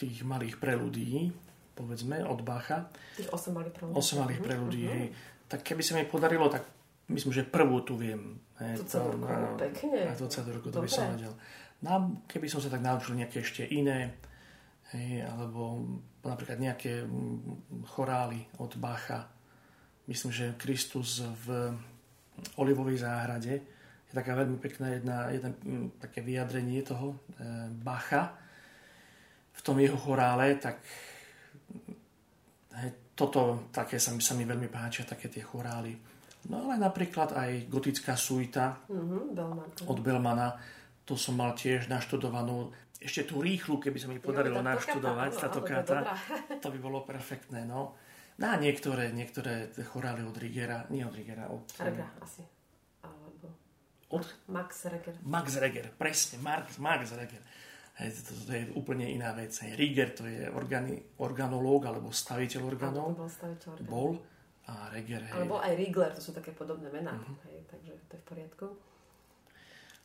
[0.00, 1.28] tých malých preludí,
[1.76, 2.88] povedzme, od Bacha.
[3.20, 3.96] Tých 8 malých preludí.
[4.00, 4.96] 8 malých mhm, preludí, uh-huh.
[4.96, 5.06] hej.
[5.46, 6.64] Tak keby sa mi podarilo, tak
[7.12, 8.40] myslím, že prvú tu viem.
[8.56, 10.08] Hej, to, na, pekne.
[10.08, 10.24] Na to
[10.72, 11.36] to by som vedel.
[11.84, 14.16] No, keby som sa tak naučil nejaké ešte iné,
[14.94, 15.82] Hej, alebo
[16.22, 17.02] napríklad nejaké
[17.90, 19.26] chorály od Bacha.
[20.06, 21.74] Myslím, že Kristus v
[22.62, 23.54] Olivovej záhrade
[24.06, 25.50] je taká veľmi pekná jedna, jedna
[25.98, 27.16] také vyjadrenie toho e,
[27.74, 28.38] Bacha
[29.56, 30.78] v tom jeho chorále, tak
[32.76, 35.96] hej, toto také sa mi, sa mi veľmi páčia, také tie chorály.
[36.46, 39.68] No ale napríklad aj gotická suita mm-hmm, Belman.
[39.88, 40.48] od Belmana,
[41.02, 42.70] to som mal tiež naštudovanú
[43.00, 45.96] ešte tú rýchlu, keby sa mi podarilo jo, naštudovať, tá tokáta,
[46.62, 47.68] to by bolo perfektné.
[47.68, 47.96] No.
[48.36, 51.64] Na niektoré, niektoré chorály od Rigera, nie od Rigera, od...
[51.80, 52.44] Reger, asi.
[53.04, 53.46] Alebo...
[54.12, 54.24] Od?
[54.52, 55.16] Max Reger.
[55.24, 57.40] Max Reger, presne, Max, Max Reger.
[57.96, 59.56] Hej, to, to, to je úplne iná vec.
[59.64, 59.72] Hej.
[59.72, 63.16] Riger to je organi, organológ alebo staviteľ orgánov.
[63.16, 63.88] Bol staviteľ orgánov.
[63.88, 64.12] Bol.
[64.66, 65.32] A Reger, hej.
[65.32, 67.14] Alebo aj Rigler, to sú také podobné mená.
[67.14, 67.38] Uh-huh.
[67.46, 68.66] Hej, takže to je v poriadku.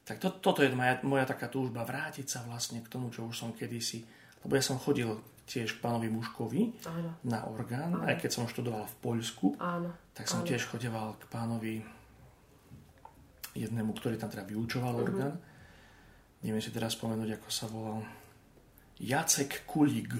[0.01, 3.35] Tak to, toto je moja, moja taká túžba, vrátiť sa vlastne k tomu, čo už
[3.37, 4.03] som kedysi...
[4.41, 5.05] Lebo ja som chodil
[5.45, 7.13] tiež k pánovi Muškovi Áno.
[7.29, 8.09] na orgán, Áno.
[8.09, 9.93] aj keď som študoval v Poľsku, Áno.
[10.17, 10.49] tak som Áno.
[10.49, 11.75] tiež chodeval k pánovi
[13.53, 15.05] jednému, ktorý tam teda vyučoval uh-huh.
[15.05, 15.35] orgán.
[16.41, 18.01] Neviem si teraz spomenúť, ako sa volal.
[18.97, 20.17] Jacek Kulík.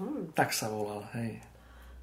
[0.00, 0.32] Hmm.
[0.34, 1.38] Tak sa volal, hej.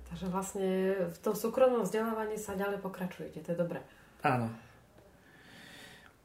[0.08, 0.70] Takže vlastne
[1.12, 3.84] v tom súkromnom vzdelávaní sa ďalej pokračujete, to je dobré.
[4.24, 4.48] Áno.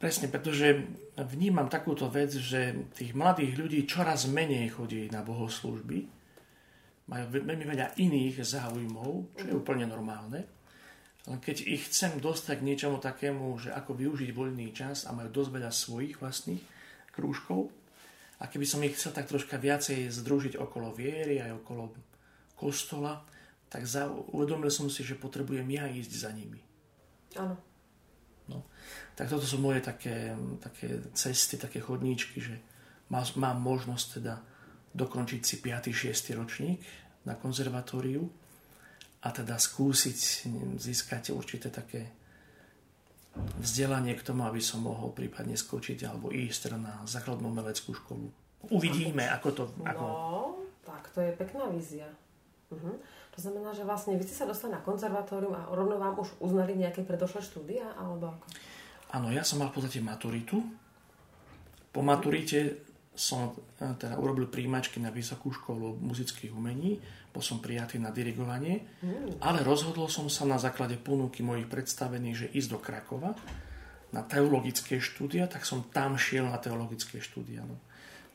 [0.03, 0.83] Presne, pretože
[1.15, 6.11] vnímam takúto vec, že tých mladých ľudí čoraz menej chodí na bohoslužby,
[7.07, 10.43] majú veľmi veľa iných záujmov, čo je úplne normálne.
[11.31, 15.31] Len keď ich chcem dostať k niečomu takému, že ako využiť voľný čas a majú
[15.31, 16.63] dosť veľa svojich vlastných
[17.15, 17.71] krúžkov,
[18.43, 21.95] a keby som ich chcel tak troška viacej združiť okolo viery aj okolo
[22.59, 23.23] kostola,
[23.71, 26.59] tak za, uvedomil som si, že potrebujem ja ísť za nimi.
[27.39, 27.55] Áno.
[28.53, 28.69] No.
[29.17, 32.61] Tak toto sú moje také, také cesty, také chodníčky, že
[33.09, 34.35] má, mám možnosť teda
[34.93, 35.89] dokončiť si 5.
[35.89, 36.37] 6.
[36.37, 36.81] ročník
[37.25, 38.29] na konzervatóriu
[39.25, 40.19] a teda skúsiť
[40.77, 42.13] získať určité také
[43.65, 48.43] vzdelanie k tomu, aby som mohol prípadne skočiť alebo ísť teda na základnú umeleckú školu
[48.71, 49.63] Uvidíme, ako to...
[49.83, 50.05] Ako...
[50.07, 50.17] No,
[50.87, 52.07] tak to je pekná vízia.
[52.73, 52.97] Uh-huh.
[53.33, 56.77] To znamená, že vlastne vy ste sa dostali na konzervatórium a rovno vám už uznali
[56.77, 58.45] nejaké predošlé štúdia, alebo ako?
[59.13, 60.61] Áno, ja som mal v podstate maturitu.
[61.93, 62.81] Po maturite
[63.13, 66.97] som e, teda urobil príjimačky na Vysokú školu muzických umení,
[67.33, 69.41] bol som prijatý na dirigovanie, mm.
[69.45, 73.33] ale rozhodol som sa na základe ponuky mojich predstavených, že ísť do Krakova
[74.13, 77.65] na teologické štúdia, tak som tam šiel na teologické štúdia.
[77.65, 77.81] No.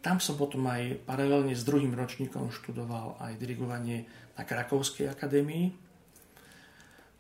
[0.02, 4.06] Tam som potom aj paralelne s druhým ročníkom študoval aj dirigovanie
[4.38, 5.74] na Krakovskej akadémii,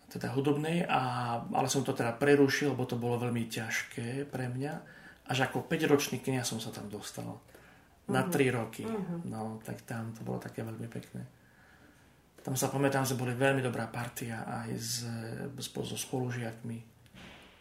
[0.07, 1.01] teda hudobnej, a,
[1.51, 4.73] ale som to teda prerušil, lebo to bolo veľmi ťažké pre mňa.
[5.27, 7.43] Až ako 5-ročný kniha som sa tam dostal.
[8.07, 8.31] Na uh-huh.
[8.31, 8.55] Mhm.
[8.55, 8.83] 3 roky.
[8.87, 9.19] Uh-huh.
[9.27, 11.27] No, tak tam to bolo také veľmi pekné.
[12.39, 15.03] Tam sa pamätám, že boli veľmi dobrá partia aj s,
[15.59, 16.79] so spolužiakmi.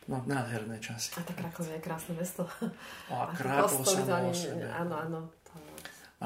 [0.06, 1.18] No, nádherné časy.
[1.18, 2.46] A tak Krakov je krásne mesto.
[3.10, 4.30] A, a Krakov samo
[4.70, 5.20] Áno, áno.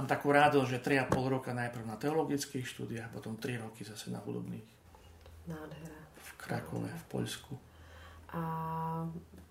[0.01, 4.17] Mám takú radosť, že 3,5 roka najprv na teologických štúdiách, potom 3 roky zase na
[4.25, 4.65] hudobných.
[5.45, 6.01] Nádhera.
[6.17, 7.53] V Krakove, v Poľsku.
[8.33, 8.41] A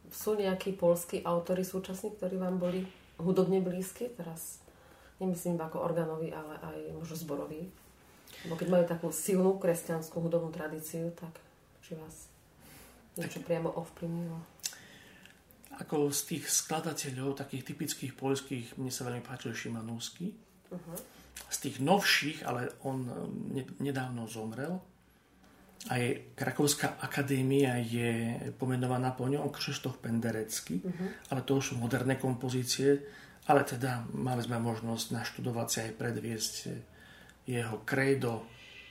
[0.10, 2.82] sú nejakí polskí autory súčasní, ktorí vám boli
[3.22, 4.10] hudobne blízky?
[4.10, 4.58] Teraz
[5.22, 7.70] nemyslím ako organovi, ale aj možno zborový.
[8.50, 11.30] Lebo keď majú takú silnú kresťanskú hudobnú tradíciu, tak
[11.86, 12.26] či vás
[13.22, 14.42] niečo priamo ovplyvnilo?
[15.80, 20.36] Ako z tých skladateľov, takých typických poľských, mne sa veľmi páčil Šimanúsky.
[20.70, 20.98] Uh-huh.
[21.48, 23.12] Z tých novších, ale on um,
[23.80, 24.76] nedávno zomrel.
[25.88, 26.04] Aj
[26.36, 31.32] Krakovská akadémia je pomenovaná po ňom, Krzysztof Penderecký, uh-huh.
[31.32, 33.00] ale to už sú moderné kompozície,
[33.48, 36.54] ale teda mali sme možnosť naštudovať si aj predviesť
[37.48, 38.46] jeho kredo,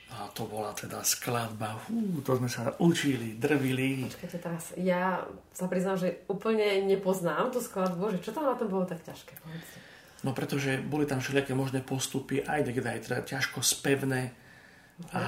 [0.09, 4.09] a to bola teda skladba, Hú, to sme sa učili, drvili.
[4.09, 5.21] Počkajte teraz, ja
[5.53, 9.37] sa priznám, že úplne nepoznám tú skladbu, že čo tam na tom bolo tak ťažké?
[9.37, 9.77] Povedzte.
[10.25, 15.15] No pretože boli tam všelijaké možné postupy, aj niekde aj teda ťažko spevné uh-huh.
[15.15, 15.23] a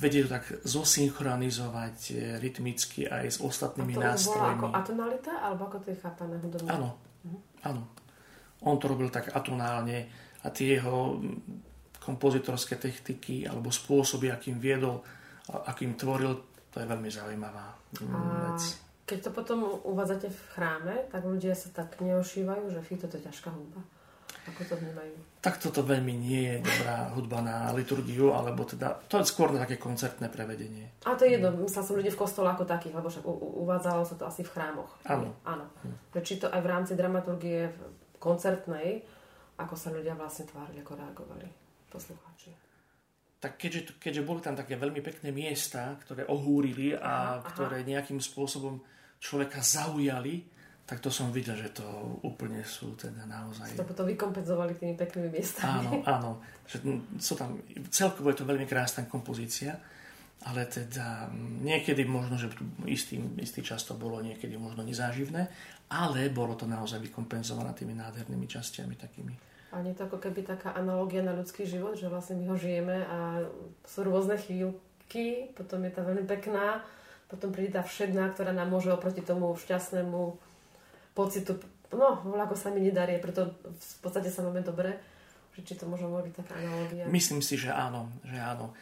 [0.00, 4.54] vedie to tak zosynchronizovať e, rytmicky aj s ostatnými a to nástrojmi.
[4.56, 6.68] ako atonalita, alebo ako to je chápané hudobne?
[6.70, 7.68] Áno, uh-huh.
[7.68, 7.82] áno.
[8.64, 10.08] On to robil tak atonálne
[10.40, 11.20] a tie jeho
[12.06, 15.02] kompozitorské techniky alebo spôsoby, akým viedol,
[15.50, 16.38] akým tvoril,
[16.70, 17.74] to je veľmi zaujímavá
[18.46, 18.62] vec.
[19.06, 23.26] Keď to potom uvádzate v chráme, tak ľudia sa tak neošívajú, že fí, toto je
[23.26, 23.82] ťažká hudba.
[24.46, 25.14] Ako to vnímajú?
[25.42, 29.62] Tak toto veľmi nie je dobrá hudba na liturgiu, alebo teda, to je skôr na
[29.62, 30.90] také koncertné prevedenie.
[31.06, 33.26] A to je jedno, myslel som ľudí v kostole ako takých, lebo však
[33.62, 34.90] uvádzalo sa to asi v chrámoch.
[35.06, 35.34] Áno.
[35.46, 35.66] Áno.
[35.86, 36.22] Hm.
[36.22, 37.70] Či to aj v rámci dramaturgie
[38.18, 39.06] koncertnej,
[39.58, 41.65] ako sa ľudia vlastne tvárili, ako reagovali
[41.96, 42.50] poslucháči?
[43.36, 48.20] Tak keďže, keďže boli tam také veľmi pekné miesta, ktoré ohúrili a aha, ktoré nejakým
[48.20, 48.80] spôsobom
[49.20, 50.44] človeka zaujali,
[50.86, 51.82] tak to som videl, že to
[52.22, 53.74] úplne sú teda naozaj...
[53.74, 55.82] To potom vykompenzovali tými peknými miestami.
[55.82, 56.30] Áno, áno.
[56.62, 56.76] Že
[57.18, 57.58] sú tam,
[57.90, 59.74] celkovo je to veľmi krásna kompozícia,
[60.46, 61.26] ale teda
[61.66, 62.54] niekedy možno, že
[62.86, 65.42] istý, istý čas to bolo niekedy možno nezáživné,
[65.90, 69.34] ale bolo to naozaj vykompenzované tými nádhernými častiami takými
[69.76, 73.04] a nie to ako keby taká analogia na ľudský život, že vlastne my ho žijeme
[73.04, 73.44] a
[73.84, 76.80] sú rôzne chvíľky, potom je tá veľmi pekná,
[77.28, 80.40] potom príde tá všedná, ktorá nám môže oproti tomu šťastnému
[81.12, 81.60] pocitu,
[81.92, 84.96] no, ako sa mi nedarí, preto v podstate sa máme dobre,
[85.52, 87.04] že či to môže byť taká analogia.
[87.12, 88.72] Myslím si, že áno, že áno.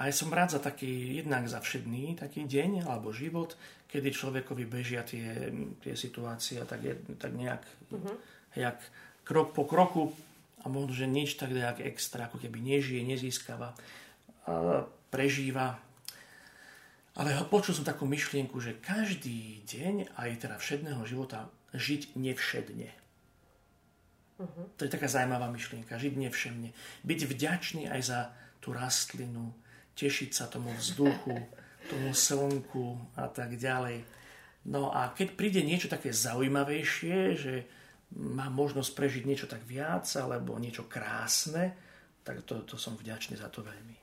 [0.00, 3.56] A ja som rád za taký, jednak za všedný taký deň alebo život,
[3.88, 7.60] kedy človekovi bežia tie, tie situácie tak, je, tak nejak,
[7.92, 8.16] uh-huh.
[8.56, 8.80] jak
[9.22, 10.16] krok po kroku
[10.62, 13.74] a možno, že nič tak nejak extra, ako keby nežije, nezískava,
[15.10, 15.82] prežíva.
[17.12, 22.88] Ale počul som takú myšlienku, že každý deň, aj teda všedného života, žiť nevšedne.
[24.40, 24.64] Uh-huh.
[24.76, 26.72] To je taká zaujímavá myšlienka, žiť nevšedne.
[27.04, 28.20] Byť vďačný aj za
[28.64, 29.52] tú rastlinu,
[29.92, 31.36] tešiť sa tomu vzduchu,
[31.92, 34.08] tomu slnku a tak ďalej.
[34.72, 37.54] No a keď príde niečo také zaujímavejšie, že
[38.16, 41.72] mám možnosť prežiť niečo tak viac alebo niečo krásne,
[42.22, 43.96] tak to, to som vďačný za to veľmi.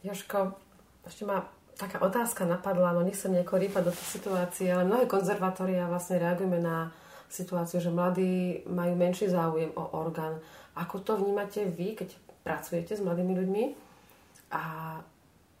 [0.00, 0.56] Joško,
[1.04, 1.44] ešte ma
[1.76, 6.60] taká otázka napadla, no nechcem nejako rýpať do tej situácie, ale mnohé konzervatória vlastne reagujeme
[6.60, 6.92] na
[7.30, 10.40] situáciu, že mladí majú menší záujem o orgán.
[10.76, 13.64] Ako to vnímate vy, keď pracujete s mladými ľuďmi?
[14.50, 14.62] A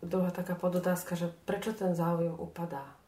[0.02, 2.99] druhá taká podotázka, že prečo ten záujem upadá?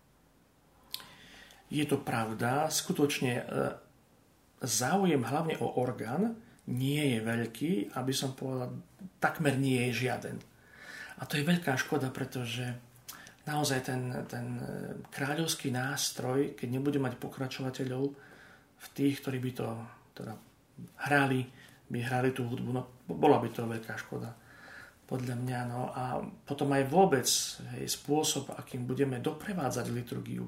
[1.73, 3.45] Je to pravda, skutočne e,
[4.61, 6.37] záujem hlavne o orgán
[6.69, 8.77] nie je veľký, aby som povedal,
[9.19, 10.37] takmer nie je žiaden.
[11.19, 12.63] A to je veľká škoda, pretože
[13.49, 14.67] naozaj ten, ten e,
[15.11, 18.05] kráľovský nástroj, keď nebude mať pokračovateľov
[18.83, 19.67] v tých, ktorí by to
[20.13, 20.35] teda
[21.09, 21.49] hrali,
[21.89, 24.31] by hrali tú hudbu, no bola by to veľká škoda
[25.07, 25.59] podľa mňa.
[25.69, 27.27] No a potom aj vôbec
[27.77, 30.47] hej, spôsob, akým budeme doprevádzať liturgiu.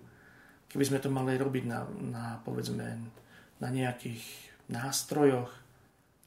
[0.68, 2.86] Keby sme to mali robiť na, na povedzme,
[3.62, 4.22] na nejakých
[4.68, 5.50] nástrojoch.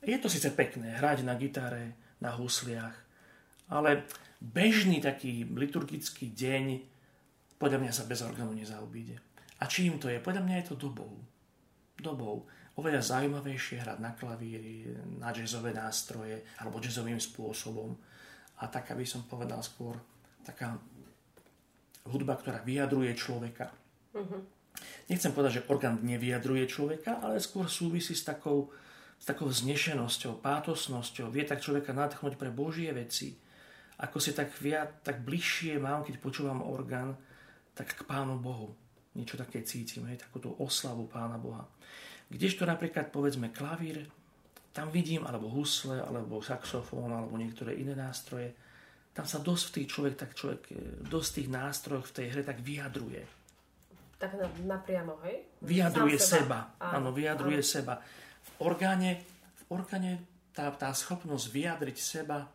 [0.05, 2.95] Je to síce pekné, hrať na gitare, na husliach,
[3.67, 4.07] ale
[4.39, 6.65] bežný taký liturgický deň
[7.57, 9.17] podľa mňa sa bez orgánu nezaobíde.
[9.57, 10.21] A čím to je?
[10.21, 11.17] Podľa mňa je to dobou.
[11.97, 12.45] Dobou.
[12.77, 14.85] Oveľa zaujímavejšie hrať na klavíri,
[15.17, 17.97] na jazzové nástroje alebo jazzovým spôsobom.
[18.61, 19.97] A tak, aby som povedal skôr,
[20.45, 20.77] taká
[22.05, 23.73] hudba, ktorá vyjadruje človeka.
[24.13, 24.41] Uh-huh.
[25.09, 28.69] Nechcem povedať, že orgán nevyjadruje človeka, ale skôr súvisí s takou,
[29.17, 31.31] s takou znešenosťou, pátosnosťou.
[31.31, 33.33] Vie tak človeka nadchnúť pre Božie veci.
[33.97, 37.17] Ako si tak viac, tak bližšie mám, keď počúvam orgán,
[37.73, 38.77] tak k Pánu Bohu.
[39.17, 41.65] Niečo také cítim, hej, takúto oslavu Pána Boha.
[42.29, 44.05] Kdežto napríklad, povedzme, klavír,
[44.75, 48.53] tam vidím, alebo husle, alebo saxofón, alebo niektoré iné nástroje,
[49.17, 50.73] tam sa dosť v tých človek, tak človek, e,
[51.09, 53.36] dosť tých nástrojoch v tej hre tak vyjadruje.
[54.17, 54.33] Tak
[54.65, 55.45] napriamo, hej?
[55.61, 56.73] Vyjadruje seba.
[56.73, 56.89] seba.
[56.97, 57.69] Áno, vyjadruje áno.
[57.69, 57.93] seba.
[58.57, 59.21] V orgáne,
[59.61, 60.11] v orgáne
[60.53, 62.49] tá, tá schopnosť vyjadriť seba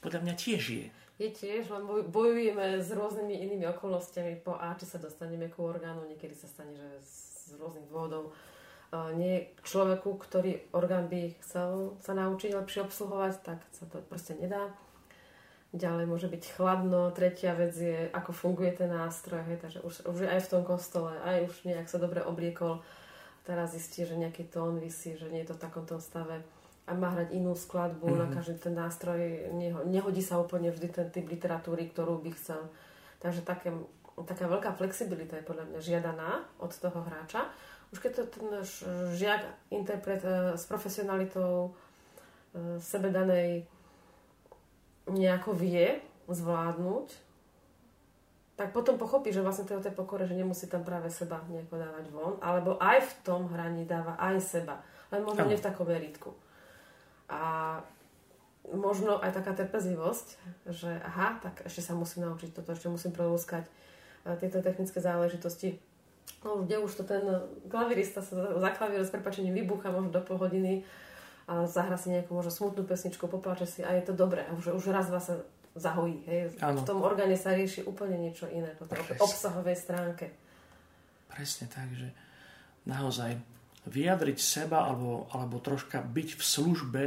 [0.00, 0.86] podľa mňa tiež je
[1.20, 6.08] je tiež, len bojujeme s rôznymi inými okolnostiami po A, či sa dostaneme ku orgánu,
[6.08, 8.32] niekedy sa stane, že z rôznych dôvodov
[9.20, 14.72] nie človeku, ktorý orgán by chcel sa naučiť lepšie obsluhovať, tak sa to proste nedá.
[15.70, 20.26] Ďalej môže byť chladno, tretia vec je, ako funguje ten nástroj, hej, takže už, už
[20.26, 22.82] aj v tom kostole, aj už nejak sa dobre obliekol,
[23.46, 26.42] teraz zistí, že nejaký tón vysí, že nie je to v takomto stave
[26.90, 28.18] a má hrať inú skladbu mm-hmm.
[28.18, 28.34] na mhm.
[28.34, 29.20] každý ten nástroj.
[29.54, 32.66] Neho, nehodí sa úplne vždy ten typ literatúry, ktorú by chcel.
[33.22, 33.70] Takže také,
[34.26, 37.46] taká veľká flexibilita je podľa mňa žiadaná od toho hráča.
[37.94, 38.46] Už keď to ten
[39.14, 41.74] žiak, interpret e, s profesionalitou
[42.54, 43.66] e, sebedanej
[45.08, 47.08] nejako vie zvládnuť,
[48.60, 51.40] tak potom pochopí, že vlastne to je o tej pokore, že nemusí tam práve seba
[51.48, 55.64] nejako dávať von, alebo aj v tom hraní dáva aj seba, len možno nie v
[55.64, 56.36] takom meritku.
[57.32, 57.80] A
[58.68, 60.28] možno aj taká trpezlivosť,
[60.68, 63.70] že aha, tak ešte sa musím naučiť toto, ešte musím prelúskať e,
[64.36, 65.80] tieto technické záležitosti.
[66.44, 67.24] No, kde už to ten
[67.72, 70.84] klavirista sa za klavír s prepačením vybucha možno do pol hodiny
[71.50, 74.46] a zahra si nejakú možno smutnú pesničku, popláče si a je to dobré.
[74.46, 75.42] A už, už raz vás sa
[75.74, 76.22] zahojí.
[76.30, 76.62] Hej.
[76.62, 80.30] V tom orgáne sa rieši úplne niečo iné po tej obsahovej stránke.
[81.26, 82.14] Presne tak, že
[82.86, 83.34] naozaj
[83.90, 87.02] vyjadriť seba alebo, alebo troška byť v službe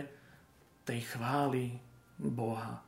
[0.84, 1.80] tej chvály
[2.20, 2.84] Boha.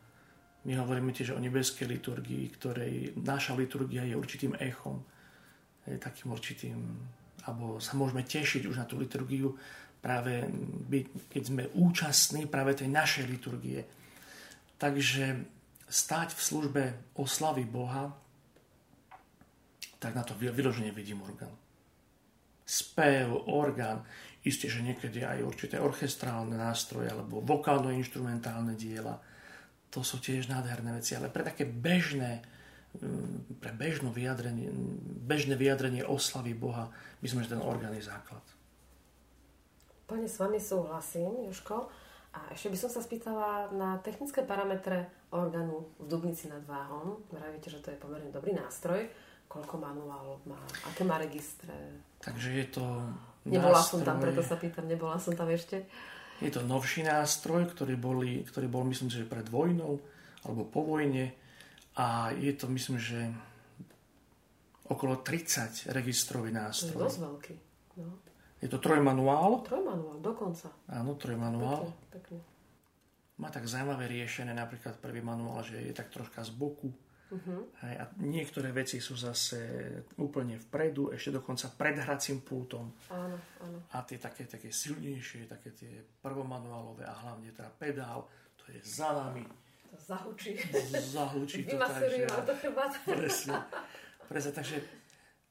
[0.68, 5.00] My hovoríme tiež o nebeskej liturgii, ktorej naša liturgia je určitým echom,
[5.86, 6.78] je takým určitým,
[7.46, 9.54] alebo sa môžeme tešiť už na tú liturgiu,
[10.06, 10.46] práve
[11.34, 13.82] keď sme účastní práve tej našej liturgie.
[14.78, 15.42] Takže
[15.90, 16.84] stať v službe
[17.18, 18.14] oslavy Boha,
[19.98, 21.66] tak na to vyloženie vidím orgán
[22.66, 24.02] spev, orgán,
[24.42, 29.22] isté, že niekedy aj určité orchestrálne nástroje alebo vokálno-instrumentálne diela.
[29.94, 32.42] To sú tiež nádherné veci, ale pre také bežné,
[32.98, 34.74] mm, pre bežnú vyjadrenie,
[35.24, 36.90] bežné vyjadrenie oslavy Boha,
[37.22, 38.44] myslím, že ten orgán je základ.
[40.06, 41.90] Pane, s vami súhlasím, Joško.
[42.36, 47.24] A ešte by som sa spýtala na technické parametre orgánu v Dubnici nad Váhom.
[47.32, 49.08] Vravíte, že to je pomerne dobrý nástroj.
[49.48, 50.60] Koľko manuálov má?
[50.92, 51.72] Aké má registre?
[52.20, 52.84] Takže je to
[53.46, 55.86] Nebola nástroj, som tam, preto sa pýtam, nebola som tam ešte.
[56.44, 60.02] Je to novší nástroj, ktorý, boli, ktorý bol, myslím, že pred vojnou
[60.44, 61.32] alebo po vojne
[61.96, 63.32] a je to, myslím, že
[64.92, 66.92] okolo 30 registrový nástroj.
[66.92, 67.56] To je dosť veľký.
[68.04, 68.12] No.
[68.64, 69.64] Je to trojmanuál.
[69.68, 70.72] Trojmanuál, dokonca.
[70.88, 71.92] Áno, trojmanuál.
[72.12, 72.40] Pekne, pekne.
[73.36, 76.96] Má tak zaujímavé riešené, napríklad prvý manuál, že je tak troška z boku
[77.26, 77.66] Uh-huh.
[77.82, 79.58] Hej, a niektoré veci sú zase
[80.22, 82.94] úplne vpredu, ešte dokonca pred hracím pultom.
[83.10, 83.78] Áno, áno.
[83.98, 88.30] A tie také, také silnejšie, také tie prvomanuálové a hlavne teda pedál,
[88.62, 89.42] to je za nami.
[89.90, 90.54] To zahučí.
[91.18, 92.30] Zahučí to tak, že...
[92.30, 92.54] to
[93.10, 93.58] presne,
[94.30, 94.76] presne, takže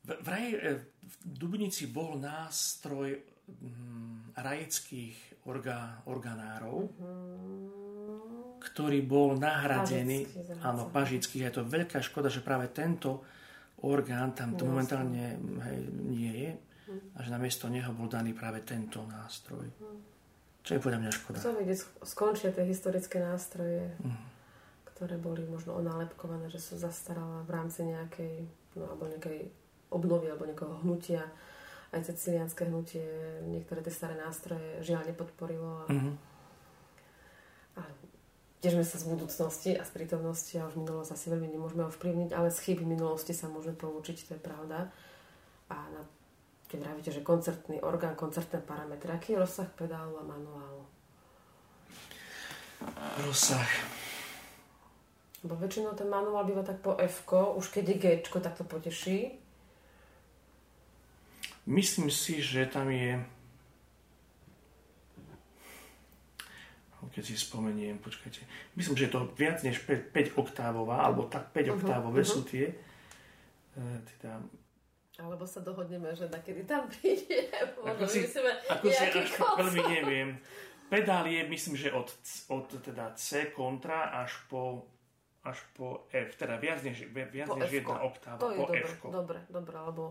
[0.05, 7.85] vraj e, v Dubnici bol nástroj hm, rajeckých orga, organárov, uh-huh
[8.65, 11.37] ktorý bol nahradený, Pažický, áno, pažický.
[11.45, 13.21] Je to veľká škoda, že práve tento
[13.85, 15.79] orgán tam to momentálne hej,
[16.09, 16.53] nie je
[16.89, 19.69] a že namiesto neho bol daný práve tento nástroj.
[20.65, 21.39] Čo je podľa mňa škoda.
[21.45, 21.79] Chcem vidieť,
[22.09, 24.25] skončia tie historické nástroje, mm.
[24.97, 28.49] ktoré boli možno onálepkované, že sú zastaralé v rámci nejakej,
[28.81, 29.53] no, alebo nejakej
[29.91, 31.25] obnovy alebo nejakého hnutia.
[31.95, 33.07] aj cecilianské hnutie
[33.47, 35.87] niektoré tie staré nástroje žiaľ nepodporilo.
[35.87, 36.15] A, mm-hmm.
[37.79, 37.83] a
[38.59, 42.35] tiež sme sa z budúcnosti a z prítomnosti a už minulosť asi veľmi nemôžeme ovplyvniť,
[42.35, 44.91] ale z chyby minulosti sa môžeme poučiť, to je pravda.
[45.71, 46.03] A na,
[46.67, 50.83] keď vravíte, že koncertný orgán, koncertné parametre, aký je rozsah pedálu a manuálu?
[53.23, 53.69] Rozsah.
[55.45, 59.44] Bo väčšinou ten manuál býva tak po F, už keď je G, tak to poteší.
[61.65, 63.25] Myslím si, že tam je
[67.15, 68.43] keď si spomeniem, počkajte,
[68.75, 72.35] myslím, že je to viac než 5, 5 oktávová, alebo tak 5 uh-huh, oktávové uh-huh.
[72.35, 72.75] sú tie.
[74.19, 74.43] Teda,
[75.23, 77.47] alebo sa dohodneme, že kedy tam príde.
[77.95, 78.27] Ako si,
[78.67, 80.29] ako si až veľmi neviem.
[80.91, 82.11] Pedál je, myslím, že od,
[82.51, 84.91] od teda C kontra až po
[85.45, 88.81] až po F, teda viac než, viac po než jedna oktáva, to je po dobre,
[88.81, 88.93] F.
[89.13, 90.03] Dobre, dobre, lebo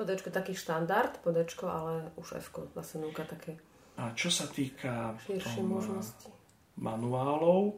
[0.00, 3.60] to D taký štandard po D, ale už F zase núka také.
[4.00, 6.40] A čo sa týka širšie možnosti
[6.80, 7.76] manuálov.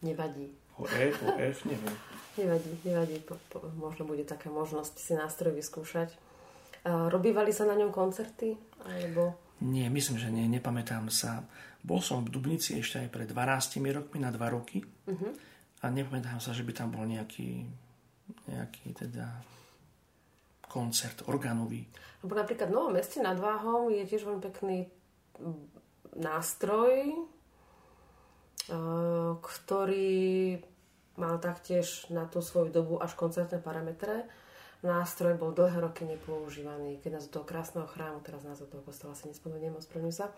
[0.00, 0.48] Nevadí.
[0.72, 1.96] Po E, po F, neviem.
[2.40, 3.16] Nevadí, nevadí.
[3.20, 6.16] Po, po, možno bude taká možnosť si nástroj vyskúšať.
[6.88, 8.56] A robívali sa na ňom koncerty?
[8.80, 9.36] Alebo...
[9.60, 10.48] Nie, myslím, že nie.
[10.48, 11.44] Nepamätám sa.
[11.84, 14.80] Bol som v Dubnici ešte aj pred 12 rokmi, na 2 roky.
[14.80, 15.36] Uh-huh.
[15.84, 17.68] A nepamätám sa, že by tam bol nejaký,
[18.48, 19.26] nejaký teda
[20.70, 21.82] koncert organový.
[22.22, 24.78] Lebo napríklad v Novom meste nad Váhom je tiež veľmi pekný
[26.14, 27.16] nástroj, e,
[29.34, 30.20] ktorý
[31.18, 34.30] mal taktiež na tú svoju dobu až koncertné parametre.
[34.80, 37.02] Nástroj bol dlhé roky nepoužívaný.
[37.04, 40.32] Keď nás do toho krásneho chrámu, teraz nás do toho kostola si nespomeniem, ospravedlňujem sa,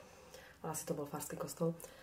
[0.65, 2.02] ale asi to bol farský kostol, Uh,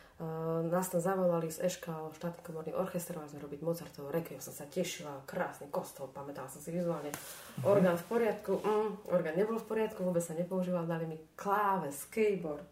[0.68, 4.68] nás tam zavolali z Eška, štátny komorný orchester, mali sme robiť Mozartov requiem, som sa
[4.68, 7.08] tešila, krásny kostol, pamätala som si vizuálne.
[7.08, 7.64] Mm-hmm.
[7.64, 12.68] Orgán v poriadku, mm, orgán nebol v poriadku, vôbec sa nepoužíval, dali mi kláves, keyboard,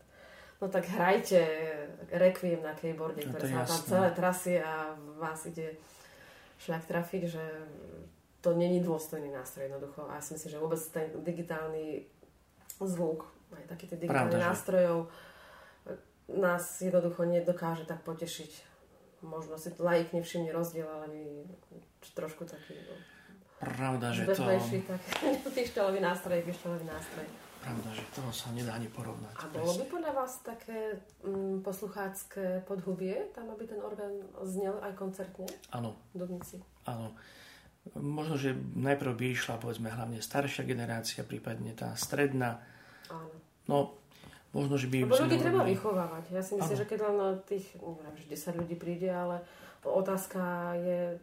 [0.60, 1.40] no tak hrajte
[2.12, 5.80] Requiem na keyboarde, no, ktoré sa tam celé trasy a vás ide
[6.60, 7.44] šľak trafiť, že
[8.44, 10.04] to není dôstojný nástroj jednoducho.
[10.12, 12.04] A ja si myslím, že vôbec ten digitálny
[12.84, 13.24] zvuk,
[13.56, 15.00] aj taký ten digitálny Pravda, nástrojov,
[16.32, 18.52] nás jednoducho nedokáže tak potešiť.
[19.26, 21.24] Možno si laik nevšimne rozdiel, ale my
[22.14, 22.96] trošku taký no,
[23.58, 24.46] Pravda, že to...
[24.86, 25.02] tak
[25.58, 27.26] pištolový nástroj, pištolový nástroj.
[27.58, 29.34] Pravda, že toho sa nedá ani porovnať.
[29.34, 34.14] A bolo by podľa vás také mm, posluchácké podhubie, tam aby ten orgán
[34.46, 35.50] znel aj koncertne?
[35.74, 35.98] Áno.
[36.14, 36.62] Dubnici?
[36.86, 37.18] Áno.
[37.98, 42.62] Možno, že najprv by išla povedzme hlavne staršia generácia, prípadne tá stredná.
[43.10, 43.36] Áno.
[43.68, 43.78] No,
[44.58, 45.06] možno, že by...
[45.06, 46.24] Lebo ľudí treba vychovávať.
[46.34, 49.46] Ja si myslím, že keď len tých, neviem, že 10 ľudí príde, ale
[49.86, 51.22] otázka je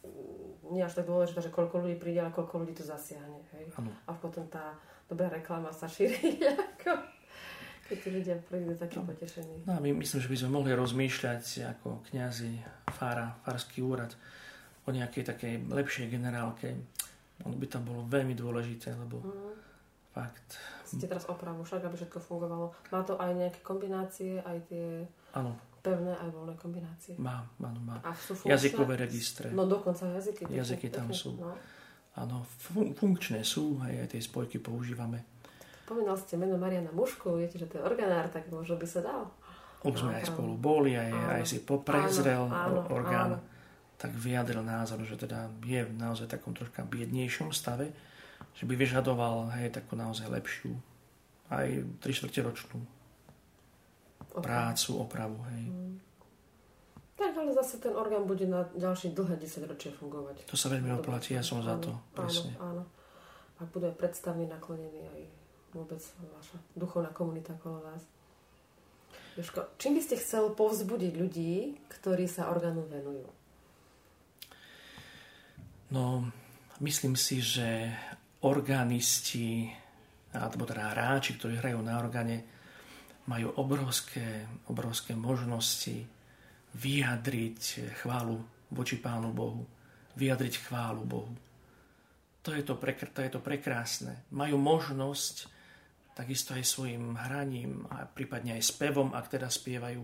[0.00, 3.44] mm, nie až tak dôležitá, že koľko ľudí príde, ale koľko ľudí to zasiahne.
[3.52, 3.76] Hej?
[3.76, 3.92] Ano.
[4.08, 4.72] A potom tá
[5.04, 7.12] dobrá reklama sa šíri ako
[7.92, 9.04] keď tí ľudia prídu taký no.
[9.04, 9.68] potešení.
[9.68, 11.44] No a my myslím, že by sme mohli rozmýšľať
[11.76, 14.16] ako kňazi, fára, farský úrad
[14.86, 16.72] o nejakej takej lepšej generálke.
[17.44, 19.52] Ono by tam bolo veľmi dôležité, lebo mm.
[20.16, 20.56] fakt...
[20.92, 22.76] Ste teraz opravu však, aby všetko fungovalo.
[22.92, 25.56] Má to aj nejaké kombinácie, aj tie ano.
[25.80, 27.16] pevné aj voľné kombinácie?
[27.16, 27.96] Má, áno, má.
[28.04, 28.52] A sú funkčné?
[28.52, 29.46] Jazykové registre.
[29.56, 30.52] No dokonca jazyky.
[30.52, 31.40] Jazyky tam sú.
[31.40, 31.56] No.
[32.12, 35.24] Áno, fun- funkčné sú, aj, aj tie spojky používame.
[35.88, 39.32] Spomínal ste meno Mariana Mušku, viete, že to je organár, tak možno by sa dal.
[39.82, 43.38] Už sme aj spolu boli, aj, aj si poprezrel áno, orgán, áno.
[43.98, 47.90] tak vyjadril názor, že teda je v naozaj takom troška biednejšom stave,
[48.56, 50.72] že by vyžadoval hej, takú naozaj lepšiu,
[51.52, 52.78] aj 3 čtvrte ročnú
[54.32, 55.36] prácu, opravu.
[55.52, 55.64] Hej.
[55.68, 55.96] Hmm.
[57.12, 60.48] Tak, ale zase ten orgán bude na ďalšie dlhé 10 ročie fungovať.
[60.48, 61.90] To sa veľmi oplatí, ja som áno, za to.
[62.16, 62.56] Presne.
[62.56, 62.84] Áno, áno.
[63.60, 65.22] Ak budú aj predstavní naklonení aj
[65.76, 68.02] vôbec vaša duchovná komunita okolo vás.
[69.32, 73.24] Jožko, čím by ste chcel povzbudiť ľudí, ktorí sa orgánu venujú?
[75.92, 76.28] No,
[76.80, 77.92] myslím si, že
[78.42, 79.70] organisti,
[80.34, 82.36] alebo teda hráči, ktorí hrajú na orgáne,
[83.30, 86.02] majú obrovské, obrovské možnosti
[86.74, 89.62] vyjadriť chválu voči Pánu Bohu.
[90.18, 91.32] Vyjadriť chválu Bohu.
[92.42, 94.26] To je to, prekr- to je to prekrásne.
[94.34, 95.46] Majú možnosť
[96.12, 100.02] takisto aj svojim hraním a prípadne aj spevom, ak teda spievajú,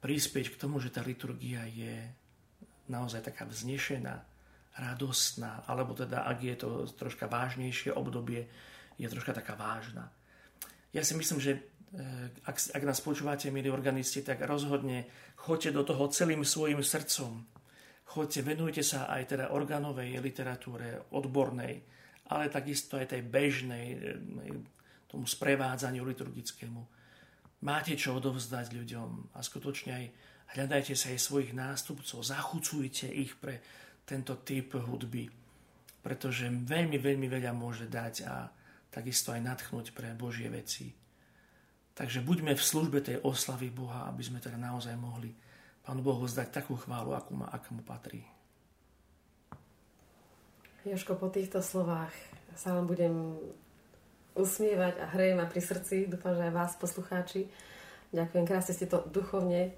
[0.00, 1.96] prispieť k tomu, že tá liturgia je
[2.90, 4.29] naozaj taká vznešená,
[4.80, 8.48] radostná, alebo teda, ak je to troška vážnejšie obdobie,
[8.96, 10.08] je troška taká vážna.
[10.96, 11.60] Ja si myslím, že
[11.90, 17.42] Eh, ak, ak nás počúvate, milí organisti, tak rozhodne choďte do toho celým svojim srdcom.
[18.14, 21.82] Choďte, venujte sa aj teda organovej literatúre, odbornej,
[22.30, 24.54] ale takisto aj tej bežnej, eh,
[25.10, 26.82] tomu sprevádzaniu liturgickému.
[27.66, 30.06] Máte čo odovzdať ľuďom a skutočne aj
[30.54, 33.58] hľadajte sa aj svojich nástupcov, zachucujte ich pre
[34.10, 35.30] tento typ hudby,
[36.02, 38.50] pretože veľmi, veľmi veľa môže dať a
[38.90, 40.90] takisto aj natchnúť pre Božie veci.
[41.94, 45.30] Takže buďme v službe tej oslavy Boha, aby sme teda naozaj mohli
[45.80, 48.22] Pánu Bohu zdať takú chválu, akú, má, akú mu patrí.
[50.84, 52.12] Joško, po týchto slovách
[52.56, 53.36] sa vám budem
[54.36, 56.06] usmievať a hreje ma pri srdci.
[56.08, 57.48] Dúfam, že aj vás, poslucháči.
[58.12, 59.72] Ďakujem krásne, ste to duchovne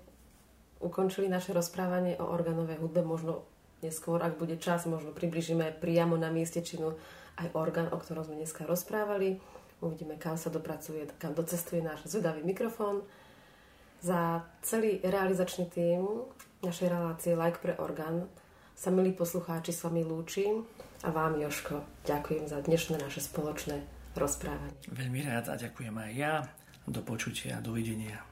[0.82, 3.06] ukončili naše rozprávanie o organovej hudbe.
[3.06, 3.46] Možno
[3.82, 6.94] neskôr, ak bude čas, možno približíme priamo na mieste činu
[7.36, 9.42] aj orgán, o ktorom sme dneska rozprávali.
[9.82, 13.02] Uvidíme, kam sa dopracuje, kam docestuje náš zvedavý mikrofón.
[14.02, 16.06] Za celý realizačný tým
[16.62, 18.30] našej relácie Like pre orgán
[18.78, 20.66] sa, milí poslucháči, s vami lúčim
[21.02, 23.82] a vám, Joško, ďakujem za dnešné naše spoločné
[24.14, 24.78] rozprávanie.
[24.90, 26.34] Veľmi rád a ďakujem aj ja.
[26.82, 28.31] Do počutia dovidenia.